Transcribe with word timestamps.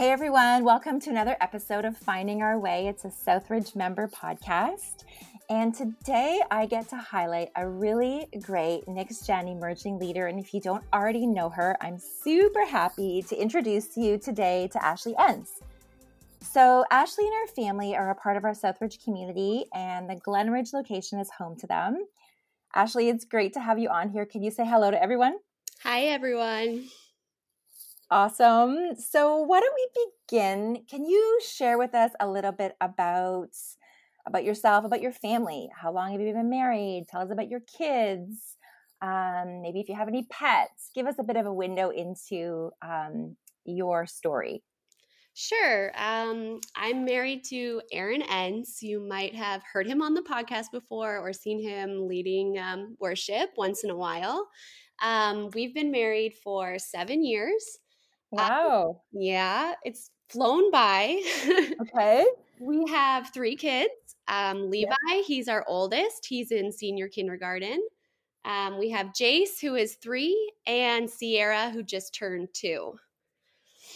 Hey 0.00 0.12
everyone, 0.12 0.64
welcome 0.64 0.98
to 1.00 1.10
another 1.10 1.36
episode 1.42 1.84
of 1.84 1.94
Finding 1.94 2.40
Our 2.40 2.58
Way. 2.58 2.86
It's 2.86 3.04
a 3.04 3.08
Southridge 3.08 3.76
member 3.76 4.08
podcast. 4.08 5.04
And 5.50 5.74
today 5.74 6.40
I 6.50 6.64
get 6.64 6.88
to 6.88 6.96
highlight 6.96 7.50
a 7.54 7.68
really 7.68 8.26
great 8.40 8.88
next 8.88 9.26
gen 9.26 9.46
emerging 9.46 9.98
leader. 9.98 10.26
And 10.26 10.40
if 10.40 10.54
you 10.54 10.60
don't 10.62 10.82
already 10.94 11.26
know 11.26 11.50
her, 11.50 11.76
I'm 11.82 11.98
super 11.98 12.64
happy 12.64 13.20
to 13.28 13.36
introduce 13.36 13.94
you 13.94 14.16
today 14.16 14.70
to 14.72 14.82
Ashley 14.82 15.14
Enns. 15.18 15.50
So, 16.40 16.86
Ashley 16.90 17.26
and 17.26 17.34
her 17.34 17.54
family 17.54 17.94
are 17.94 18.08
a 18.08 18.14
part 18.14 18.38
of 18.38 18.44
our 18.46 18.54
Southridge 18.54 19.04
community, 19.04 19.66
and 19.74 20.08
the 20.08 20.14
Glenridge 20.14 20.72
location 20.72 21.20
is 21.20 21.28
home 21.28 21.56
to 21.56 21.66
them. 21.66 22.06
Ashley, 22.74 23.10
it's 23.10 23.26
great 23.26 23.52
to 23.52 23.60
have 23.60 23.78
you 23.78 23.90
on 23.90 24.08
here. 24.08 24.24
Can 24.24 24.42
you 24.42 24.50
say 24.50 24.64
hello 24.64 24.90
to 24.90 25.02
everyone? 25.02 25.36
Hi, 25.82 26.04
everyone. 26.04 26.88
Awesome. 28.10 28.96
So, 28.96 29.36
why 29.38 29.60
don't 29.60 29.74
we 29.74 30.06
begin? 30.28 30.84
Can 30.90 31.04
you 31.04 31.40
share 31.46 31.78
with 31.78 31.94
us 31.94 32.10
a 32.18 32.28
little 32.28 32.52
bit 32.52 32.74
about 32.80 33.50
about 34.26 34.44
yourself, 34.44 34.84
about 34.84 35.00
your 35.00 35.12
family? 35.12 35.68
How 35.74 35.92
long 35.92 36.12
have 36.12 36.20
you 36.20 36.32
been 36.32 36.50
married? 36.50 37.06
Tell 37.08 37.20
us 37.22 37.30
about 37.30 37.48
your 37.48 37.60
kids. 37.60 38.56
Um, 39.00 39.62
maybe 39.62 39.80
if 39.80 39.88
you 39.88 39.94
have 39.94 40.08
any 40.08 40.26
pets, 40.30 40.90
give 40.94 41.06
us 41.06 41.18
a 41.18 41.24
bit 41.24 41.36
of 41.36 41.46
a 41.46 41.54
window 41.54 41.90
into 41.90 42.70
um, 42.82 43.36
your 43.64 44.06
story. 44.06 44.62
Sure. 45.34 45.92
Um, 45.96 46.60
I'm 46.76 47.04
married 47.04 47.44
to 47.46 47.80
Aaron 47.92 48.22
Enns. 48.22 48.82
You 48.82 49.00
might 49.00 49.34
have 49.34 49.62
heard 49.72 49.86
him 49.86 50.02
on 50.02 50.14
the 50.14 50.22
podcast 50.22 50.66
before 50.72 51.18
or 51.18 51.32
seen 51.32 51.62
him 51.62 52.06
leading 52.08 52.58
um, 52.58 52.96
worship 53.00 53.50
once 53.56 53.84
in 53.84 53.90
a 53.90 53.96
while. 53.96 54.48
Um, 55.02 55.50
we've 55.54 55.74
been 55.74 55.90
married 55.90 56.34
for 56.44 56.78
seven 56.78 57.24
years. 57.24 57.78
Wow. 58.30 59.02
yeah, 59.12 59.74
it's 59.84 60.10
flown 60.28 60.70
by. 60.70 61.20
Okay. 61.80 62.24
we 62.60 62.84
have 62.90 63.30
three 63.32 63.56
kids. 63.56 63.90
Um, 64.28 64.70
Levi, 64.70 64.94
he's 65.26 65.48
our 65.48 65.64
oldest. 65.66 66.26
He's 66.26 66.52
in 66.52 66.70
senior 66.70 67.08
kindergarten. 67.08 67.82
Um, 68.44 68.78
we 68.78 68.90
have 68.90 69.08
Jace, 69.08 69.60
who 69.60 69.74
is 69.74 69.94
three, 69.96 70.52
and 70.66 71.08
Sierra, 71.10 71.70
who 71.70 71.82
just 71.82 72.14
turned 72.14 72.48
two. 72.52 72.94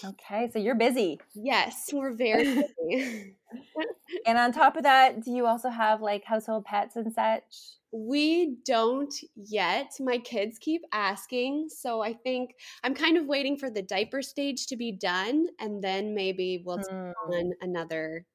Okay, 0.05 0.51
so 0.53 0.59
you're 0.59 0.75
busy. 0.75 1.21
Yes, 1.35 1.91
we're 1.93 2.13
very 2.17 2.45
busy. 2.45 3.37
And 4.27 4.39
on 4.39 4.53
top 4.53 4.77
of 4.77 4.83
that, 4.85 5.23
do 5.23 5.31
you 5.31 5.47
also 5.47 5.69
have 5.71 6.01
like 6.03 6.25
household 6.25 6.65
pets 6.65 6.97
and 6.97 7.13
such? 7.13 7.79
we 7.93 8.57
don't 8.67 9.15
yet. 9.37 9.93
My 10.01 10.19
kids 10.19 10.59
keep 10.59 10.83
asking. 10.93 11.69
So 11.69 12.03
I 12.03 12.13
think 12.13 12.55
I'm 12.83 12.95
kind 12.95 13.17
of 13.17 13.27
waiting 13.27 13.57
for 13.57 13.71
the 13.71 13.83
diaper 13.83 14.21
stage 14.21 14.67
to 14.69 14.77
be 14.77 14.91
done, 14.93 15.47
and 15.61 15.83
then 15.83 16.15
maybe 16.15 16.63
we'll 16.65 16.79
take 16.79 16.89
Hmm, 16.89 17.11
on 17.33 17.53
another 17.61 18.27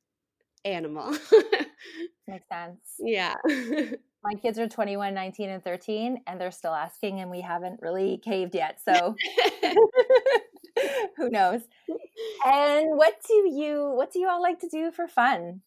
animal. 0.66 1.16
makes 2.28 2.47
sense. 2.50 2.80
yeah. 3.00 3.36
My 4.23 4.34
kids 4.36 4.59
are 4.59 4.67
21, 4.67 5.14
19, 5.14 5.50
and 5.50 5.64
13, 5.64 6.23
and 6.28 6.42
they're 6.42 6.52
still 6.52 6.73
asking, 6.73 7.22
and 7.22 7.31
we 7.31 7.40
haven't 7.42 7.80
really 7.81 8.17
caved 8.23 8.53
yet. 8.53 8.80
So 8.84 9.16
who 11.17 11.30
knows? 11.30 11.61
And 12.45 12.97
what 12.97 13.16
do 13.27 13.49
you 13.49 13.91
what 13.95 14.11
do 14.11 14.19
you 14.19 14.30
all 14.30 14.41
like 14.41 14.59
to 14.59 14.69
do 14.69 14.91
for 14.91 15.08
fun? 15.08 15.61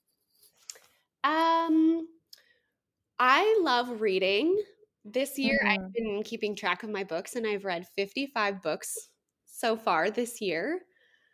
Um, 1.24 2.08
I 3.18 3.58
love 3.62 4.00
reading. 4.00 4.62
This 5.04 5.38
year, 5.38 5.58
Mhm. 5.62 5.68
I've 5.68 5.92
been 5.92 6.22
keeping 6.22 6.54
track 6.54 6.82
of 6.82 6.90
my 6.90 7.04
books, 7.04 7.34
and 7.36 7.46
I've 7.46 7.64
read 7.64 7.86
55 7.96 8.62
books 8.62 9.08
so 9.46 9.76
far 9.76 10.10
this 10.10 10.40
year. 10.40 10.82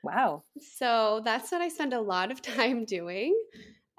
Wow, 0.03 0.45
So 0.61 1.21
that's 1.25 1.51
what 1.53 1.61
I 1.61 1.69
spend 1.69 1.93
a 1.93 2.01
lot 2.01 2.31
of 2.31 2.41
time 2.43 2.85
doing. 2.85 3.35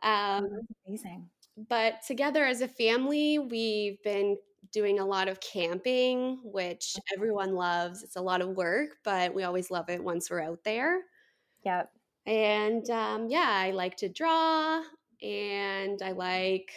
Um, 0.04 0.48
that's 0.50 0.68
amazing. 0.88 1.30
but 1.70 2.02
together 2.08 2.46
as 2.46 2.62
a 2.62 2.68
family, 2.68 3.40
we've 3.40 4.02
been 4.04 4.38
doing 4.72 5.00
a 5.00 5.06
lot 5.06 5.28
of 5.28 5.40
camping, 5.40 6.40
which 6.44 6.96
everyone 7.16 7.54
loves. 7.56 8.04
It's 8.04 8.16
a 8.16 8.22
lot 8.22 8.42
of 8.42 8.50
work, 8.58 8.98
but 9.04 9.34
we 9.34 9.44
always 9.44 9.72
love 9.72 9.90
it 9.90 10.04
once 10.04 10.30
we're 10.30 10.42
out 10.42 10.64
there. 10.64 11.02
Yep. 11.66 11.92
And 12.26 12.90
um, 12.90 13.28
yeah, 13.30 13.50
I 13.50 13.72
like 13.72 13.98
to 13.98 14.10
draw 14.10 14.84
and 15.22 16.02
I 16.02 16.12
like 16.12 16.72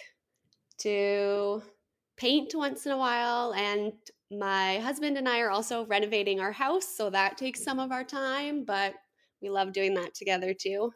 to 0.78 1.62
paint 2.16 2.54
once 2.54 2.86
in 2.86 2.92
a 2.92 2.98
while. 2.98 3.53
And 3.54 3.92
my 4.30 4.78
husband 4.78 5.19
and 5.19 5.28
I 5.28 5.41
are 5.41 5.50
also 5.50 5.86
renovating 5.86 6.41
our 6.41 6.53
house, 6.53 6.86
so 6.86 7.10
that 7.10 7.36
takes 7.38 7.62
some 7.62 7.78
of 7.78 7.92
our 7.92 8.04
time, 8.04 8.64
but 8.64 8.94
we 9.42 9.50
love 9.50 9.72
doing 9.72 9.94
that 9.94 10.14
together 10.14 10.54
too. 10.54 10.92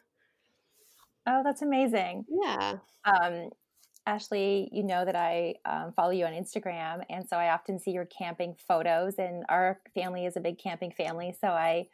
Oh, 1.26 1.42
that's 1.44 1.62
amazing. 1.62 2.24
Yeah. 2.28 2.78
Um, 3.04 3.50
Ashley, 4.06 4.68
you 4.72 4.84
know 4.84 5.04
that 5.04 5.16
I 5.16 5.56
um, 5.64 5.92
follow 5.92 6.12
you 6.12 6.24
on 6.24 6.32
Instagram, 6.32 7.02
and 7.10 7.28
so 7.28 7.36
I 7.36 7.50
often 7.50 7.78
see 7.78 7.90
your 7.90 8.06
camping 8.06 8.54
photos. 8.68 9.14
And 9.18 9.44
our 9.48 9.80
family 9.94 10.26
is 10.26 10.36
a 10.36 10.40
big 10.40 10.58
camping 10.58 10.92
family, 10.92 11.34
so 11.40 11.48
I, 11.48 11.88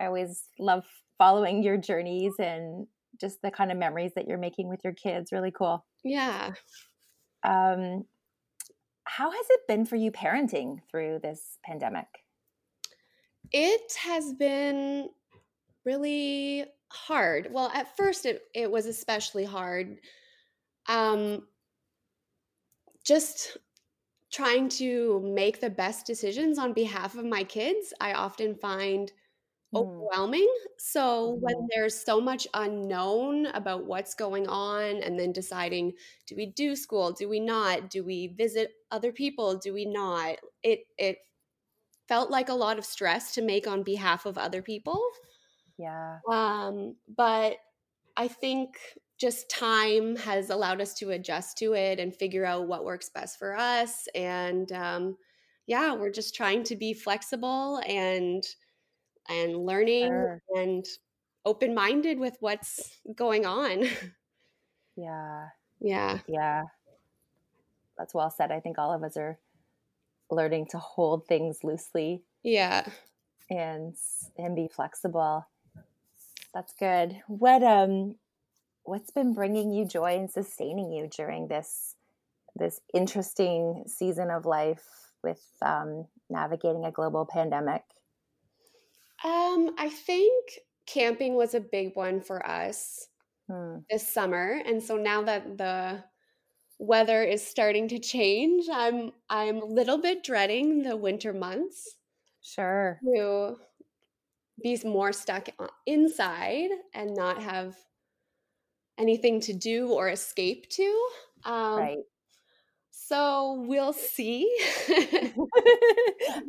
I 0.00 0.06
always 0.06 0.44
love 0.58 0.84
following 1.18 1.62
your 1.62 1.76
journeys 1.76 2.34
and 2.40 2.86
just 3.20 3.40
the 3.42 3.50
kind 3.50 3.70
of 3.70 3.78
memories 3.78 4.12
that 4.16 4.26
you're 4.26 4.38
making 4.38 4.68
with 4.68 4.80
your 4.82 4.92
kids. 4.92 5.30
Really 5.30 5.52
cool. 5.52 5.84
Yeah. 6.02 6.52
Um, 7.44 8.04
how 9.04 9.30
has 9.30 9.46
it 9.50 9.60
been 9.68 9.86
for 9.86 9.96
you 9.96 10.10
parenting 10.10 10.78
through 10.90 11.20
this 11.22 11.58
pandemic? 11.64 12.06
It 13.52 13.92
has 14.02 14.32
been 14.32 15.10
really 15.84 16.64
hard. 16.88 17.48
Well, 17.50 17.70
at 17.74 17.96
first 17.96 18.26
it, 18.26 18.42
it 18.54 18.70
was 18.70 18.86
especially 18.86 19.44
hard. 19.44 19.98
Um 20.88 21.42
just 23.04 23.56
trying 24.32 24.68
to 24.70 25.20
make 25.22 25.60
the 25.60 25.70
best 25.70 26.06
decisions 26.06 26.58
on 26.58 26.72
behalf 26.72 27.16
of 27.16 27.24
my 27.24 27.44
kids, 27.44 27.92
I 28.00 28.12
often 28.14 28.56
find 28.56 29.12
Mm, 29.72 30.08
overwhelming. 30.10 30.48
So 30.78 31.38
when 31.40 31.54
mhm. 31.54 31.70
there's 31.74 32.04
so 32.04 32.20
much 32.20 32.48
unknown 32.54 33.46
about 33.46 33.86
what's 33.86 34.14
going 34.14 34.48
on 34.48 35.02
and 35.02 35.18
then 35.18 35.32
deciding 35.32 35.94
do 36.26 36.36
we 36.36 36.46
do 36.46 36.76
school, 36.76 37.12
do 37.12 37.28
we 37.28 37.40
not, 37.40 37.90
do 37.90 38.04
we 38.04 38.28
visit 38.28 38.72
other 38.90 39.12
people, 39.12 39.58
do 39.58 39.74
we 39.74 39.86
not? 39.86 40.38
It 40.62 40.80
it 40.98 41.18
felt 42.08 42.30
like 42.30 42.48
a 42.48 42.54
lot 42.54 42.78
of 42.78 42.84
stress 42.84 43.34
to 43.34 43.42
make 43.42 43.66
on 43.66 43.82
behalf 43.82 44.26
of 44.26 44.38
other 44.38 44.62
people. 44.62 45.02
Yeah. 45.76 46.20
Um, 46.30 46.96
but 47.08 47.58
I 48.16 48.28
think 48.28 48.78
just 49.22 49.48
time 49.48 50.16
has 50.16 50.50
allowed 50.50 50.80
us 50.80 50.94
to 50.94 51.10
adjust 51.10 51.56
to 51.58 51.74
it 51.74 52.00
and 52.00 52.14
figure 52.14 52.44
out 52.44 52.66
what 52.66 52.84
works 52.84 53.08
best 53.08 53.38
for 53.38 53.56
us. 53.56 54.08
And 54.16 54.70
um, 54.72 55.16
yeah, 55.68 55.94
we're 55.94 56.10
just 56.10 56.34
trying 56.34 56.64
to 56.64 56.76
be 56.76 56.92
flexible 56.92 57.80
and 57.86 58.42
and 59.28 59.56
learning 59.56 60.08
Sure. 60.08 60.42
and 60.56 60.84
open 61.44 61.72
minded 61.72 62.18
with 62.18 62.36
what's 62.40 62.98
going 63.14 63.46
on. 63.46 63.84
Yeah. 64.96 65.48
yeah. 65.80 66.18
Yeah. 66.26 66.64
That's 67.96 68.12
well 68.12 68.28
said. 68.30 68.52
I 68.52 68.60
think 68.60 68.76
all 68.78 68.92
of 68.92 69.02
us 69.04 69.16
are 69.16 69.38
learning 70.30 70.66
to 70.72 70.78
hold 70.78 71.26
things 71.26 71.64
loosely 71.64 72.24
Yeah. 72.42 72.86
and 73.48 73.94
and 74.36 74.56
be 74.56 74.68
flexible. 74.68 75.46
That's 76.52 76.74
good. 76.74 77.22
What 77.28 77.62
um 77.62 78.16
what's 78.84 79.10
been 79.10 79.34
bringing 79.34 79.72
you 79.72 79.84
joy 79.86 80.16
and 80.16 80.30
sustaining 80.30 80.92
you 80.92 81.08
during 81.08 81.48
this 81.48 81.96
this 82.56 82.80
interesting 82.94 83.84
season 83.86 84.30
of 84.30 84.46
life 84.46 85.12
with 85.22 85.42
um, 85.62 86.08
navigating 86.30 86.84
a 86.84 86.92
global 86.92 87.26
pandemic? 87.26 87.84
Um, 89.24 89.74
I 89.78 89.88
think 89.88 90.58
camping 90.86 91.34
was 91.34 91.54
a 91.54 91.60
big 91.60 91.94
one 91.96 92.20
for 92.20 92.44
us. 92.46 93.08
Hmm. 93.48 93.84
this 93.90 94.08
summer 94.08 94.60
and 94.66 94.82
so 94.82 94.96
now 94.96 95.22
that 95.22 95.58
the 95.58 96.04
weather 96.78 97.22
is 97.22 97.46
starting 97.46 97.88
to 97.88 97.98
change 97.98 98.66
i'm 98.72 99.12
i'm 99.30 99.58
a 99.58 99.64
little 99.64 99.98
bit 99.98 100.24
dreading 100.24 100.82
the 100.82 100.96
winter 100.96 101.32
months 101.32 101.96
Sure. 102.42 103.04
to 103.04 103.58
be 104.62 104.78
more 104.84 105.12
stuck 105.12 105.48
inside 105.86 106.70
and 106.94 107.14
not 107.14 107.42
have 107.42 107.76
anything 108.98 109.40
to 109.40 109.52
do 109.54 109.88
or 109.90 110.08
escape 110.08 110.68
to 110.70 111.08
um, 111.44 111.78
Right. 111.78 111.98
so 112.90 113.64
we'll 113.66 113.92
see 113.92 114.42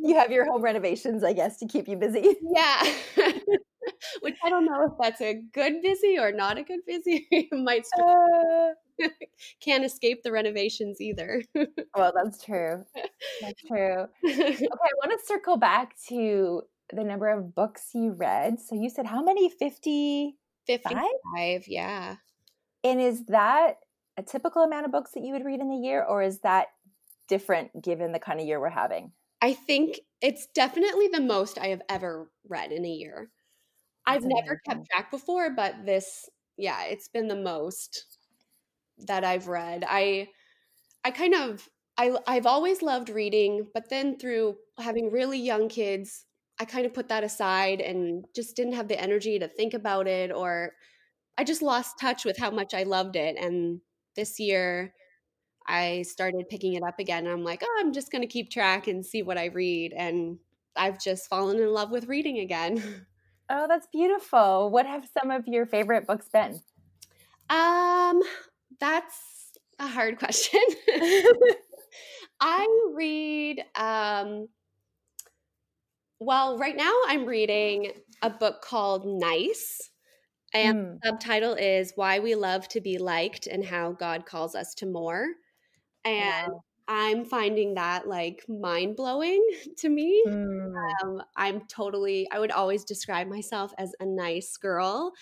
you 0.02 0.14
have 0.14 0.30
your 0.30 0.44
home 0.46 0.62
renovations, 0.62 1.24
I 1.24 1.32
guess, 1.32 1.58
to 1.58 1.66
keep 1.66 1.88
you 1.88 1.96
busy. 1.96 2.36
yeah 2.54 2.82
which 4.20 4.36
i 4.44 4.48
don't 4.50 4.64
know 4.64 4.82
if 4.86 4.92
that's 5.00 5.20
a 5.20 5.34
good 5.52 5.82
busy 5.82 6.18
or 6.18 6.32
not 6.32 6.56
a 6.58 6.62
good 6.62 6.80
busy 6.86 7.28
might 7.52 7.86
start, 7.86 8.76
Uh, 9.02 9.08
can't 9.60 9.84
escape 9.84 10.22
the 10.22 10.32
renovations 10.32 11.00
either 11.00 11.42
well, 11.96 12.12
that's 12.14 12.42
true. 12.44 12.84
That's 13.40 13.60
true. 13.62 14.06
Okay, 14.24 14.66
I 14.66 14.92
want 15.02 15.12
to 15.18 15.26
circle 15.26 15.56
back 15.56 15.94
to 16.08 16.62
the 16.92 17.04
number 17.04 17.28
of 17.28 17.54
books 17.54 17.90
you 17.94 18.12
read. 18.12 18.60
So 18.60 18.74
you 18.74 18.88
said 18.90 19.06
how 19.06 19.22
many? 19.22 19.48
50? 19.48 20.36
55, 20.66 21.64
yeah. 21.68 22.16
And 22.84 23.00
is 23.00 23.24
that 23.26 23.78
a 24.16 24.22
typical 24.22 24.62
amount 24.62 24.86
of 24.86 24.92
books 24.92 25.12
that 25.14 25.24
you 25.24 25.32
would 25.32 25.44
read 25.44 25.60
in 25.60 25.72
a 25.72 25.76
year, 25.76 26.04
or 26.04 26.22
is 26.22 26.40
that 26.40 26.68
different 27.28 27.82
given 27.82 28.12
the 28.12 28.18
kind 28.20 28.38
of 28.40 28.46
year 28.46 28.60
we're 28.60 28.68
having? 28.70 29.12
I 29.40 29.52
think 29.52 30.00
it's 30.20 30.46
definitely 30.54 31.08
the 31.08 31.20
most 31.20 31.58
I 31.58 31.68
have 31.68 31.82
ever 31.88 32.30
read 32.48 32.72
in 32.72 32.84
a 32.84 32.88
year. 32.90 33.30
That's 34.06 34.18
I've 34.18 34.24
amazing. 34.24 34.44
never 34.46 34.60
kept 34.68 34.86
track 34.90 35.10
before, 35.10 35.50
but 35.50 35.86
this, 35.86 36.28
yeah, 36.56 36.84
it's 36.84 37.08
been 37.08 37.28
the 37.28 37.36
most 37.36 38.06
that 39.06 39.24
I've 39.24 39.48
read. 39.48 39.84
I, 39.86 40.28
I 41.04 41.10
kind 41.10 41.34
of, 41.34 41.68
I, 41.98 42.16
I've 42.26 42.46
always 42.46 42.82
loved 42.82 43.10
reading, 43.10 43.68
but 43.74 43.90
then 43.90 44.18
through 44.18 44.56
having 44.78 45.10
really 45.10 45.38
young 45.38 45.68
kids, 45.68 46.26
I 46.60 46.64
kind 46.64 46.86
of 46.86 46.94
put 46.94 47.08
that 47.08 47.24
aside 47.24 47.80
and 47.80 48.24
just 48.34 48.56
didn't 48.56 48.74
have 48.74 48.88
the 48.88 49.00
energy 49.00 49.38
to 49.38 49.48
think 49.48 49.74
about 49.74 50.06
it, 50.08 50.32
or 50.32 50.72
I 51.36 51.44
just 51.44 51.62
lost 51.62 51.98
touch 52.00 52.24
with 52.24 52.38
how 52.38 52.50
much 52.50 52.74
I 52.74 52.84
loved 52.84 53.16
it. 53.16 53.36
And 53.36 53.80
this 54.16 54.38
year, 54.38 54.94
I 55.66 56.02
started 56.02 56.48
picking 56.48 56.74
it 56.74 56.82
up 56.82 56.98
again. 56.98 57.26
And 57.26 57.32
I'm 57.32 57.44
like, 57.44 57.62
oh, 57.64 57.76
I'm 57.80 57.92
just 57.92 58.12
going 58.12 58.22
to 58.22 58.28
keep 58.28 58.50
track 58.50 58.86
and 58.86 59.04
see 59.04 59.22
what 59.22 59.38
I 59.38 59.46
read. 59.46 59.92
And 59.92 60.38
I've 60.76 61.00
just 61.00 61.28
fallen 61.28 61.58
in 61.58 61.72
love 61.72 61.90
with 61.90 62.06
reading 62.08 62.38
again. 62.38 62.82
Oh, 63.50 63.66
that's 63.68 63.86
beautiful. 63.92 64.70
What 64.70 64.86
have 64.86 65.06
some 65.20 65.30
of 65.30 65.46
your 65.46 65.66
favorite 65.66 66.06
books 66.06 66.30
been? 66.30 66.62
Um, 67.50 68.22
that's 68.80 69.52
a 69.78 69.86
hard 69.86 70.18
question. 70.18 70.62
I 72.40 72.66
read 72.94 73.62
um 73.76 74.48
well, 76.20 76.56
right 76.58 76.76
now 76.76 76.92
I'm 77.06 77.26
reading 77.26 77.92
a 78.22 78.30
book 78.30 78.62
called 78.62 79.04
Nice. 79.06 79.90
And 80.54 80.78
mm. 80.78 81.00
the 81.02 81.08
subtitle 81.08 81.54
is 81.54 81.92
Why 81.96 82.20
We 82.20 82.34
Love 82.34 82.68
to 82.68 82.80
Be 82.80 82.98
Liked 82.98 83.46
and 83.48 83.64
How 83.64 83.92
God 83.92 84.24
Calls 84.24 84.54
Us 84.54 84.74
to 84.76 84.86
More. 84.86 85.26
And 86.04 86.52
wow. 86.52 86.64
I'm 86.86 87.24
finding 87.24 87.74
that 87.74 88.06
like 88.06 88.44
mind 88.48 88.96
blowing 88.96 89.44
to 89.78 89.88
me. 89.88 90.22
Mm. 90.26 90.72
Um, 91.02 91.22
I'm 91.36 91.62
totally, 91.62 92.28
I 92.30 92.38
would 92.38 92.52
always 92.52 92.84
describe 92.84 93.26
myself 93.26 93.72
as 93.78 93.92
a 94.00 94.06
nice 94.06 94.56
girl. 94.56 95.12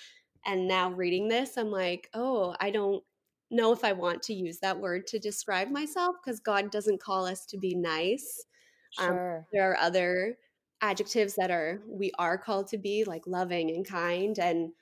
And 0.44 0.69
now 0.69 0.90
reading 0.90 1.29
this, 1.29 1.56
I'm 1.56 1.70
like, 1.70 2.08
oh, 2.14 2.55
I 2.61 2.70
don't 2.70 3.02
know 3.50 3.73
if 3.73 3.84
I 3.84 3.93
want 3.93 4.23
to 4.23 4.34
use 4.34 4.58
that 4.58 4.79
word 4.79 5.06
to 5.08 5.19
describe 5.19 5.70
myself 5.70 6.17
because 6.23 6.40
God 6.40 6.70
doesn't 6.70 7.02
call 7.02 7.26
us 7.26 7.46
to 7.46 7.58
be 7.58 7.75
nice. 7.75 8.44
Um, 8.99 9.08
sure. 9.08 9.37
Um, 9.38 9.44
there 9.52 9.70
are 9.70 9.76
other 9.76 10.37
adjectives 10.81 11.37
that 11.37 11.50
are 11.50 11.81
we 11.87 12.11
are 12.19 12.37
called 12.37 12.67
to 12.67 12.76
be 12.76 13.05
like 13.05 13.23
loving 13.26 13.70
and 13.70 13.87
kind 13.87 14.38
and 14.40 14.73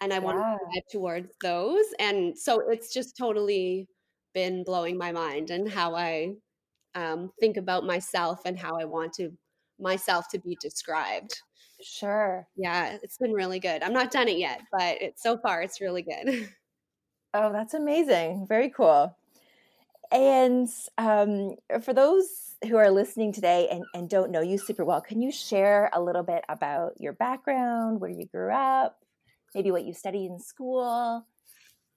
and 0.00 0.12
I 0.12 0.16
yeah. 0.16 0.22
want 0.22 0.38
to 0.38 0.74
head 0.74 0.82
towards 0.90 1.32
those. 1.42 1.84
And 1.98 2.36
so 2.36 2.70
it's 2.70 2.92
just 2.92 3.16
totally 3.16 3.88
been 4.34 4.64
blowing 4.64 4.98
my 4.98 5.12
mind 5.12 5.50
and 5.50 5.68
how 5.68 5.94
I 5.94 6.34
um, 6.94 7.30
think 7.40 7.56
about 7.56 7.84
myself 7.84 8.40
and 8.44 8.58
how 8.58 8.76
I 8.78 8.84
want 8.84 9.12
to 9.14 9.30
myself 9.78 10.28
to 10.30 10.38
be 10.38 10.56
described. 10.60 11.40
Sure. 11.82 12.46
Yeah, 12.56 12.96
it's 13.02 13.18
been 13.18 13.32
really 13.32 13.60
good. 13.60 13.82
I'm 13.82 13.92
not 13.92 14.10
done 14.10 14.28
it 14.28 14.38
yet, 14.38 14.62
but 14.72 15.00
it's 15.02 15.22
so 15.22 15.36
far 15.38 15.62
it's 15.62 15.80
really 15.80 16.02
good. 16.02 16.48
Oh, 17.38 17.52
that's 17.52 17.74
amazing. 17.74 18.46
Very 18.48 18.70
cool. 18.70 19.14
And 20.10 20.68
um, 20.96 21.56
for 21.82 21.92
those 21.92 22.56
who 22.66 22.76
are 22.76 22.90
listening 22.90 23.30
today 23.30 23.68
and, 23.70 23.84
and 23.92 24.08
don't 24.08 24.30
know 24.30 24.40
you 24.40 24.56
super 24.56 24.86
well, 24.86 25.02
can 25.02 25.20
you 25.20 25.30
share 25.30 25.90
a 25.92 26.00
little 26.00 26.22
bit 26.22 26.44
about 26.48 26.98
your 26.98 27.12
background, 27.12 28.00
where 28.00 28.08
you 28.08 28.24
grew 28.24 28.50
up, 28.50 28.96
maybe 29.56 29.70
what 29.70 29.84
you 29.84 29.94
studied 29.94 30.26
in 30.30 30.38
school? 30.38 31.26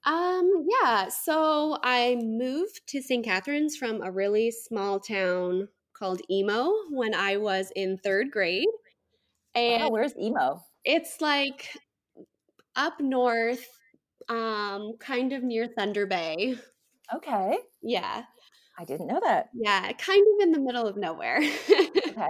Um, 0.06 0.66
yeah. 0.66 1.08
So 1.08 1.78
I 1.82 2.16
moved 2.18 2.80
to 2.88 3.02
St. 3.02 3.24
Catharines 3.24 3.76
from 3.76 4.02
a 4.02 4.10
really 4.10 4.50
small 4.50 4.98
town 4.98 5.68
called 5.92 6.22
Emo 6.30 6.72
when 6.90 7.14
I 7.14 7.36
was 7.36 7.70
in 7.76 7.98
third 7.98 8.30
grade. 8.30 8.66
And 9.54 9.84
wow, 9.84 9.90
where's 9.90 10.16
Emo? 10.16 10.62
It's 10.84 11.20
like 11.20 11.68
up 12.74 12.98
north 12.98 13.66
um, 14.30 14.94
kind 14.98 15.34
of 15.34 15.42
near 15.42 15.66
Thunder 15.66 16.06
Bay. 16.06 16.56
Okay. 17.14 17.58
Yeah. 17.82 18.22
I 18.78 18.84
didn't 18.84 19.08
know 19.08 19.20
that. 19.22 19.50
Yeah, 19.52 19.92
kind 19.92 20.26
of 20.26 20.42
in 20.44 20.52
the 20.52 20.60
middle 20.60 20.86
of 20.86 20.96
nowhere. 20.96 21.42
okay. 21.70 22.28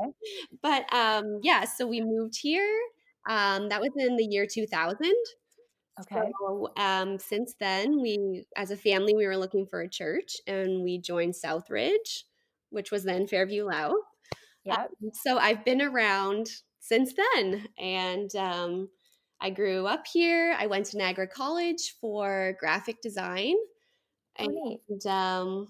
But 0.61 0.93
um, 0.93 1.38
yeah, 1.44 1.65
so 1.65 1.87
we 1.87 2.00
moved 2.00 2.37
here. 2.37 2.81
Um, 3.31 3.69
that 3.69 3.81
was 3.81 3.93
in 3.97 4.17
the 4.17 4.25
year 4.25 4.44
2000. 4.44 4.99
Okay. 6.00 6.21
So, 6.41 6.73
um, 6.77 7.17
since 7.19 7.55
then, 7.61 8.00
we, 8.03 8.44
as 8.56 8.73
a 8.73 8.77
family, 8.77 9.15
we 9.15 9.25
were 9.25 9.37
looking 9.37 9.67
for 9.67 9.82
a 9.82 9.88
church, 9.88 10.37
and 10.49 10.82
we 10.82 10.99
joined 10.99 11.35
Southridge, 11.35 12.25
which 12.71 12.91
was 12.91 13.05
then 13.05 13.29
Fairview 13.29 13.67
Louth. 13.67 13.94
Yeah. 14.65 14.82
Um, 14.82 15.11
so 15.12 15.38
I've 15.38 15.65
been 15.65 15.81
around 15.81 16.49
since 16.81 17.15
then, 17.15 17.69
and 17.79 18.35
um, 18.35 18.88
I 19.41 19.50
grew 19.50 19.87
up 19.87 20.06
here. 20.12 20.56
I 20.59 20.67
went 20.67 20.87
to 20.87 20.99
Niagara 20.99 21.29
College 21.29 21.94
for 22.00 22.56
graphic 22.59 23.00
design. 23.00 23.55
Oh, 24.41 24.81
and 24.88 25.06
um, 25.06 25.69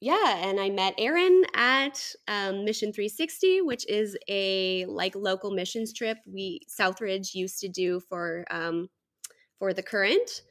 yeah, 0.00 0.36
and 0.48 0.58
I 0.58 0.70
met 0.70 0.94
Aaron 0.96 1.42
at 1.54 2.00
um, 2.26 2.64
Mission 2.64 2.92
360, 2.92 3.60
which 3.60 3.88
is 3.88 4.16
a 4.28 4.86
like 4.86 5.14
local 5.14 5.50
missions 5.50 5.92
trip 5.92 6.18
we 6.26 6.60
Southridge 6.68 7.34
used 7.34 7.60
to 7.60 7.68
do 7.68 8.00
for 8.00 8.44
um, 8.50 8.88
for 9.58 9.74
the 9.74 9.82
current. 9.82 10.42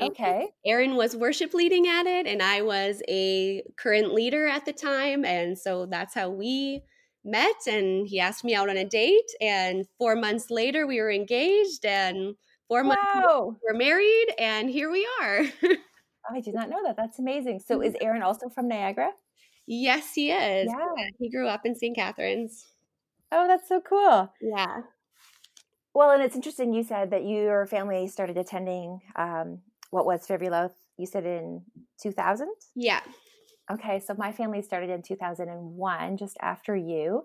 Okay. 0.00 0.48
Aaron 0.64 0.96
was 0.96 1.16
worship 1.16 1.52
leading 1.52 1.86
at 1.86 2.06
it, 2.06 2.26
and 2.26 2.42
I 2.42 2.62
was 2.62 3.02
a 3.08 3.62
current 3.76 4.14
leader 4.14 4.46
at 4.46 4.64
the 4.64 4.72
time, 4.72 5.24
and 5.24 5.58
so 5.58 5.86
that's 5.86 6.14
how 6.14 6.30
we 6.30 6.82
met 7.24 7.66
and 7.66 8.06
he 8.08 8.18
asked 8.18 8.44
me 8.44 8.54
out 8.54 8.68
on 8.68 8.76
a 8.76 8.84
date 8.84 9.30
and 9.40 9.86
four 9.96 10.16
months 10.16 10.50
later 10.50 10.86
we 10.86 11.00
were 11.00 11.10
engaged 11.10 11.84
and 11.84 12.34
four 12.66 12.82
months 12.82 13.00
wow. 13.14 13.54
we're 13.62 13.78
married 13.78 14.26
and 14.38 14.68
here 14.68 14.90
we 14.90 15.06
are 15.20 15.44
i 16.30 16.40
did 16.40 16.54
not 16.54 16.70
know 16.70 16.82
that. 16.84 16.96
That's 16.96 17.18
amazing. 17.18 17.60
So 17.60 17.80
is 17.80 17.94
aaron 18.00 18.22
also 18.22 18.48
from 18.48 18.68
niagara? 18.68 19.10
Yes 19.66 20.14
he 20.14 20.30
is. 20.30 20.68
Yeah. 20.68 21.08
he 21.18 21.30
grew 21.30 21.48
up 21.48 21.64
in 21.64 21.74
st 21.74 21.96
catharines. 21.96 22.66
Oh 23.30 23.46
that's 23.46 23.68
so 23.68 23.80
cool. 23.80 24.32
Yeah. 24.40 24.82
Well 25.94 26.10
and 26.10 26.22
it's 26.22 26.36
interesting 26.36 26.72
you 26.72 26.84
said 26.84 27.10
that 27.10 27.24
your 27.24 27.66
family 27.66 28.06
started 28.08 28.36
attending 28.36 29.00
um, 29.16 29.60
what 29.90 30.06
was 30.06 30.26
fairview 30.26 30.50
louth 30.50 30.74
you 30.98 31.06
said 31.06 31.24
in 31.24 31.62
2000 32.02 32.48
yeah. 32.74 33.00
Okay, 33.70 34.00
so 34.00 34.14
my 34.18 34.32
family 34.32 34.60
started 34.60 34.90
in 34.90 35.02
2001, 35.02 36.16
just 36.16 36.36
after 36.42 36.76
you. 36.76 37.24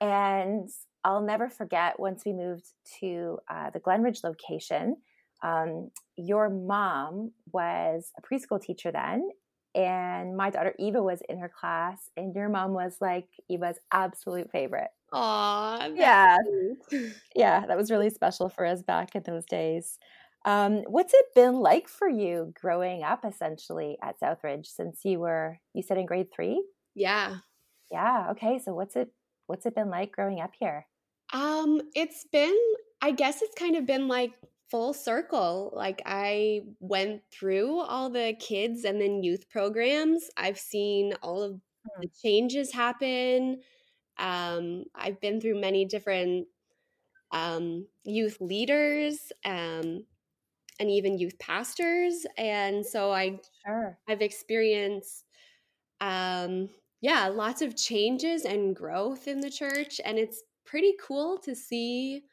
And 0.00 0.68
I'll 1.04 1.22
never 1.22 1.48
forget 1.48 2.00
once 2.00 2.24
we 2.24 2.32
moved 2.32 2.66
to 3.00 3.38
uh, 3.48 3.70
the 3.70 3.80
Glenridge 3.80 4.24
location, 4.24 4.96
um, 5.44 5.90
your 6.16 6.48
mom 6.50 7.32
was 7.52 8.10
a 8.18 8.22
preschool 8.22 8.60
teacher 8.60 8.90
then. 8.90 9.28
And 9.76 10.36
my 10.36 10.50
daughter 10.50 10.72
Eva 10.78 11.02
was 11.02 11.20
in 11.28 11.38
her 11.38 11.48
class, 11.48 12.08
and 12.16 12.32
your 12.32 12.48
mom 12.48 12.74
was 12.74 12.96
like 13.00 13.26
Eva's 13.50 13.78
absolute 13.92 14.50
favorite. 14.52 14.90
Aw, 15.12 15.86
yeah, 15.96 16.38
yeah, 17.34 17.66
that 17.66 17.76
was 17.76 17.90
really 17.90 18.10
special 18.10 18.48
for 18.48 18.64
us 18.64 18.82
back 18.82 19.16
in 19.16 19.24
those 19.24 19.44
days. 19.44 19.98
Um, 20.44 20.82
what's 20.86 21.12
it 21.12 21.26
been 21.34 21.54
like 21.54 21.88
for 21.88 22.08
you 22.08 22.52
growing 22.60 23.02
up 23.02 23.24
essentially 23.24 23.98
at 24.00 24.20
Southridge 24.20 24.66
since 24.66 25.00
you 25.04 25.18
were 25.18 25.58
you 25.72 25.82
said 25.82 25.98
in 25.98 26.06
grade 26.06 26.28
three? 26.32 26.62
Yeah. 26.94 27.38
Yeah. 27.90 28.28
Okay. 28.32 28.60
So 28.60 28.74
what's 28.74 28.94
it 28.94 29.10
what's 29.46 29.66
it 29.66 29.74
been 29.74 29.90
like 29.90 30.12
growing 30.12 30.40
up 30.40 30.52
here? 30.58 30.86
Um, 31.32 31.80
it's 31.96 32.26
been 32.30 32.56
I 33.02 33.10
guess 33.10 33.42
it's 33.42 33.54
kind 33.58 33.76
of 33.76 33.86
been 33.86 34.06
like 34.06 34.32
full 34.74 34.92
circle. 34.92 35.70
Like 35.72 36.02
I 36.04 36.62
went 36.80 37.22
through 37.30 37.78
all 37.78 38.10
the 38.10 38.34
kids 38.40 38.82
and 38.82 39.00
then 39.00 39.22
youth 39.22 39.48
programs. 39.48 40.30
I've 40.36 40.58
seen 40.58 41.14
all 41.22 41.44
of 41.44 41.52
hmm. 41.52 42.00
the 42.02 42.08
changes 42.20 42.72
happen. 42.72 43.60
Um, 44.18 44.82
I've 44.92 45.20
been 45.20 45.40
through 45.40 45.60
many 45.60 45.84
different 45.84 46.48
um, 47.30 47.86
youth 48.02 48.38
leaders. 48.40 49.30
Um, 49.44 50.06
and 50.80 50.90
even 50.90 51.18
youth 51.20 51.38
pastors 51.38 52.26
and 52.36 52.84
so 52.84 53.12
i 53.12 53.38
sure. 53.64 53.96
i've 54.08 54.22
experienced 54.22 55.24
um 56.00 56.68
yeah 57.00 57.28
lots 57.28 57.62
of 57.62 57.76
changes 57.76 58.44
and 58.44 58.74
growth 58.74 59.28
in 59.28 59.38
the 59.38 59.50
church 59.50 60.00
and 60.04 60.18
it's 60.18 60.42
pretty 60.66 60.94
cool 61.00 61.38
to 61.38 61.54
see 61.54 62.24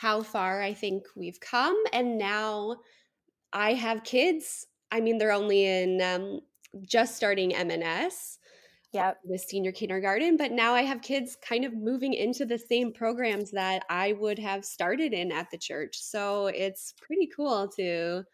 how 0.00 0.22
far 0.22 0.62
i 0.62 0.72
think 0.74 1.04
we've 1.16 1.40
come 1.40 1.80
and 1.92 2.18
now 2.18 2.76
i 3.52 3.74
have 3.74 4.04
kids 4.04 4.66
i 4.90 5.00
mean 5.00 5.18
they're 5.18 5.32
only 5.32 5.64
in 5.66 6.00
um, 6.02 6.40
just 6.82 7.16
starting 7.16 7.52
mns 7.52 8.38
Yep. 8.92 9.24
with 9.24 9.40
senior 9.42 9.72
kindergarten, 9.72 10.36
but 10.36 10.52
now 10.52 10.74
I 10.74 10.82
have 10.82 11.02
kids 11.02 11.36
kind 11.46 11.64
of 11.64 11.74
moving 11.74 12.14
into 12.14 12.46
the 12.46 12.58
same 12.58 12.92
programs 12.92 13.50
that 13.52 13.84
I 13.90 14.12
would 14.12 14.38
have 14.38 14.64
started 14.64 15.12
in 15.12 15.32
at 15.32 15.50
the 15.50 15.58
church. 15.58 15.96
So 15.98 16.46
it's 16.46 16.94
pretty 17.00 17.28
cool 17.34 17.68
to 17.76 18.24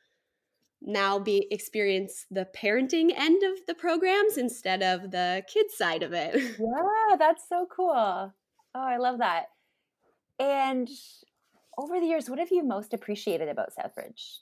now 0.82 1.18
be 1.18 1.48
experience 1.50 2.26
the 2.30 2.46
parenting 2.56 3.12
end 3.16 3.42
of 3.42 3.58
the 3.66 3.74
programs 3.74 4.36
instead 4.36 4.82
of 4.82 5.10
the 5.10 5.44
kids 5.52 5.76
side 5.76 6.02
of 6.02 6.12
it. 6.12 6.40
Yeah, 6.58 7.16
that's 7.18 7.48
so 7.48 7.66
cool. 7.70 7.92
Oh, 7.94 8.32
I 8.74 8.96
love 8.98 9.18
that. 9.18 9.46
And 10.38 10.88
over 11.76 12.00
the 12.00 12.06
years, 12.06 12.28
what 12.28 12.38
have 12.38 12.50
you 12.50 12.62
most 12.62 12.94
appreciated 12.94 13.48
about 13.48 13.74
Southridge? 13.74 14.38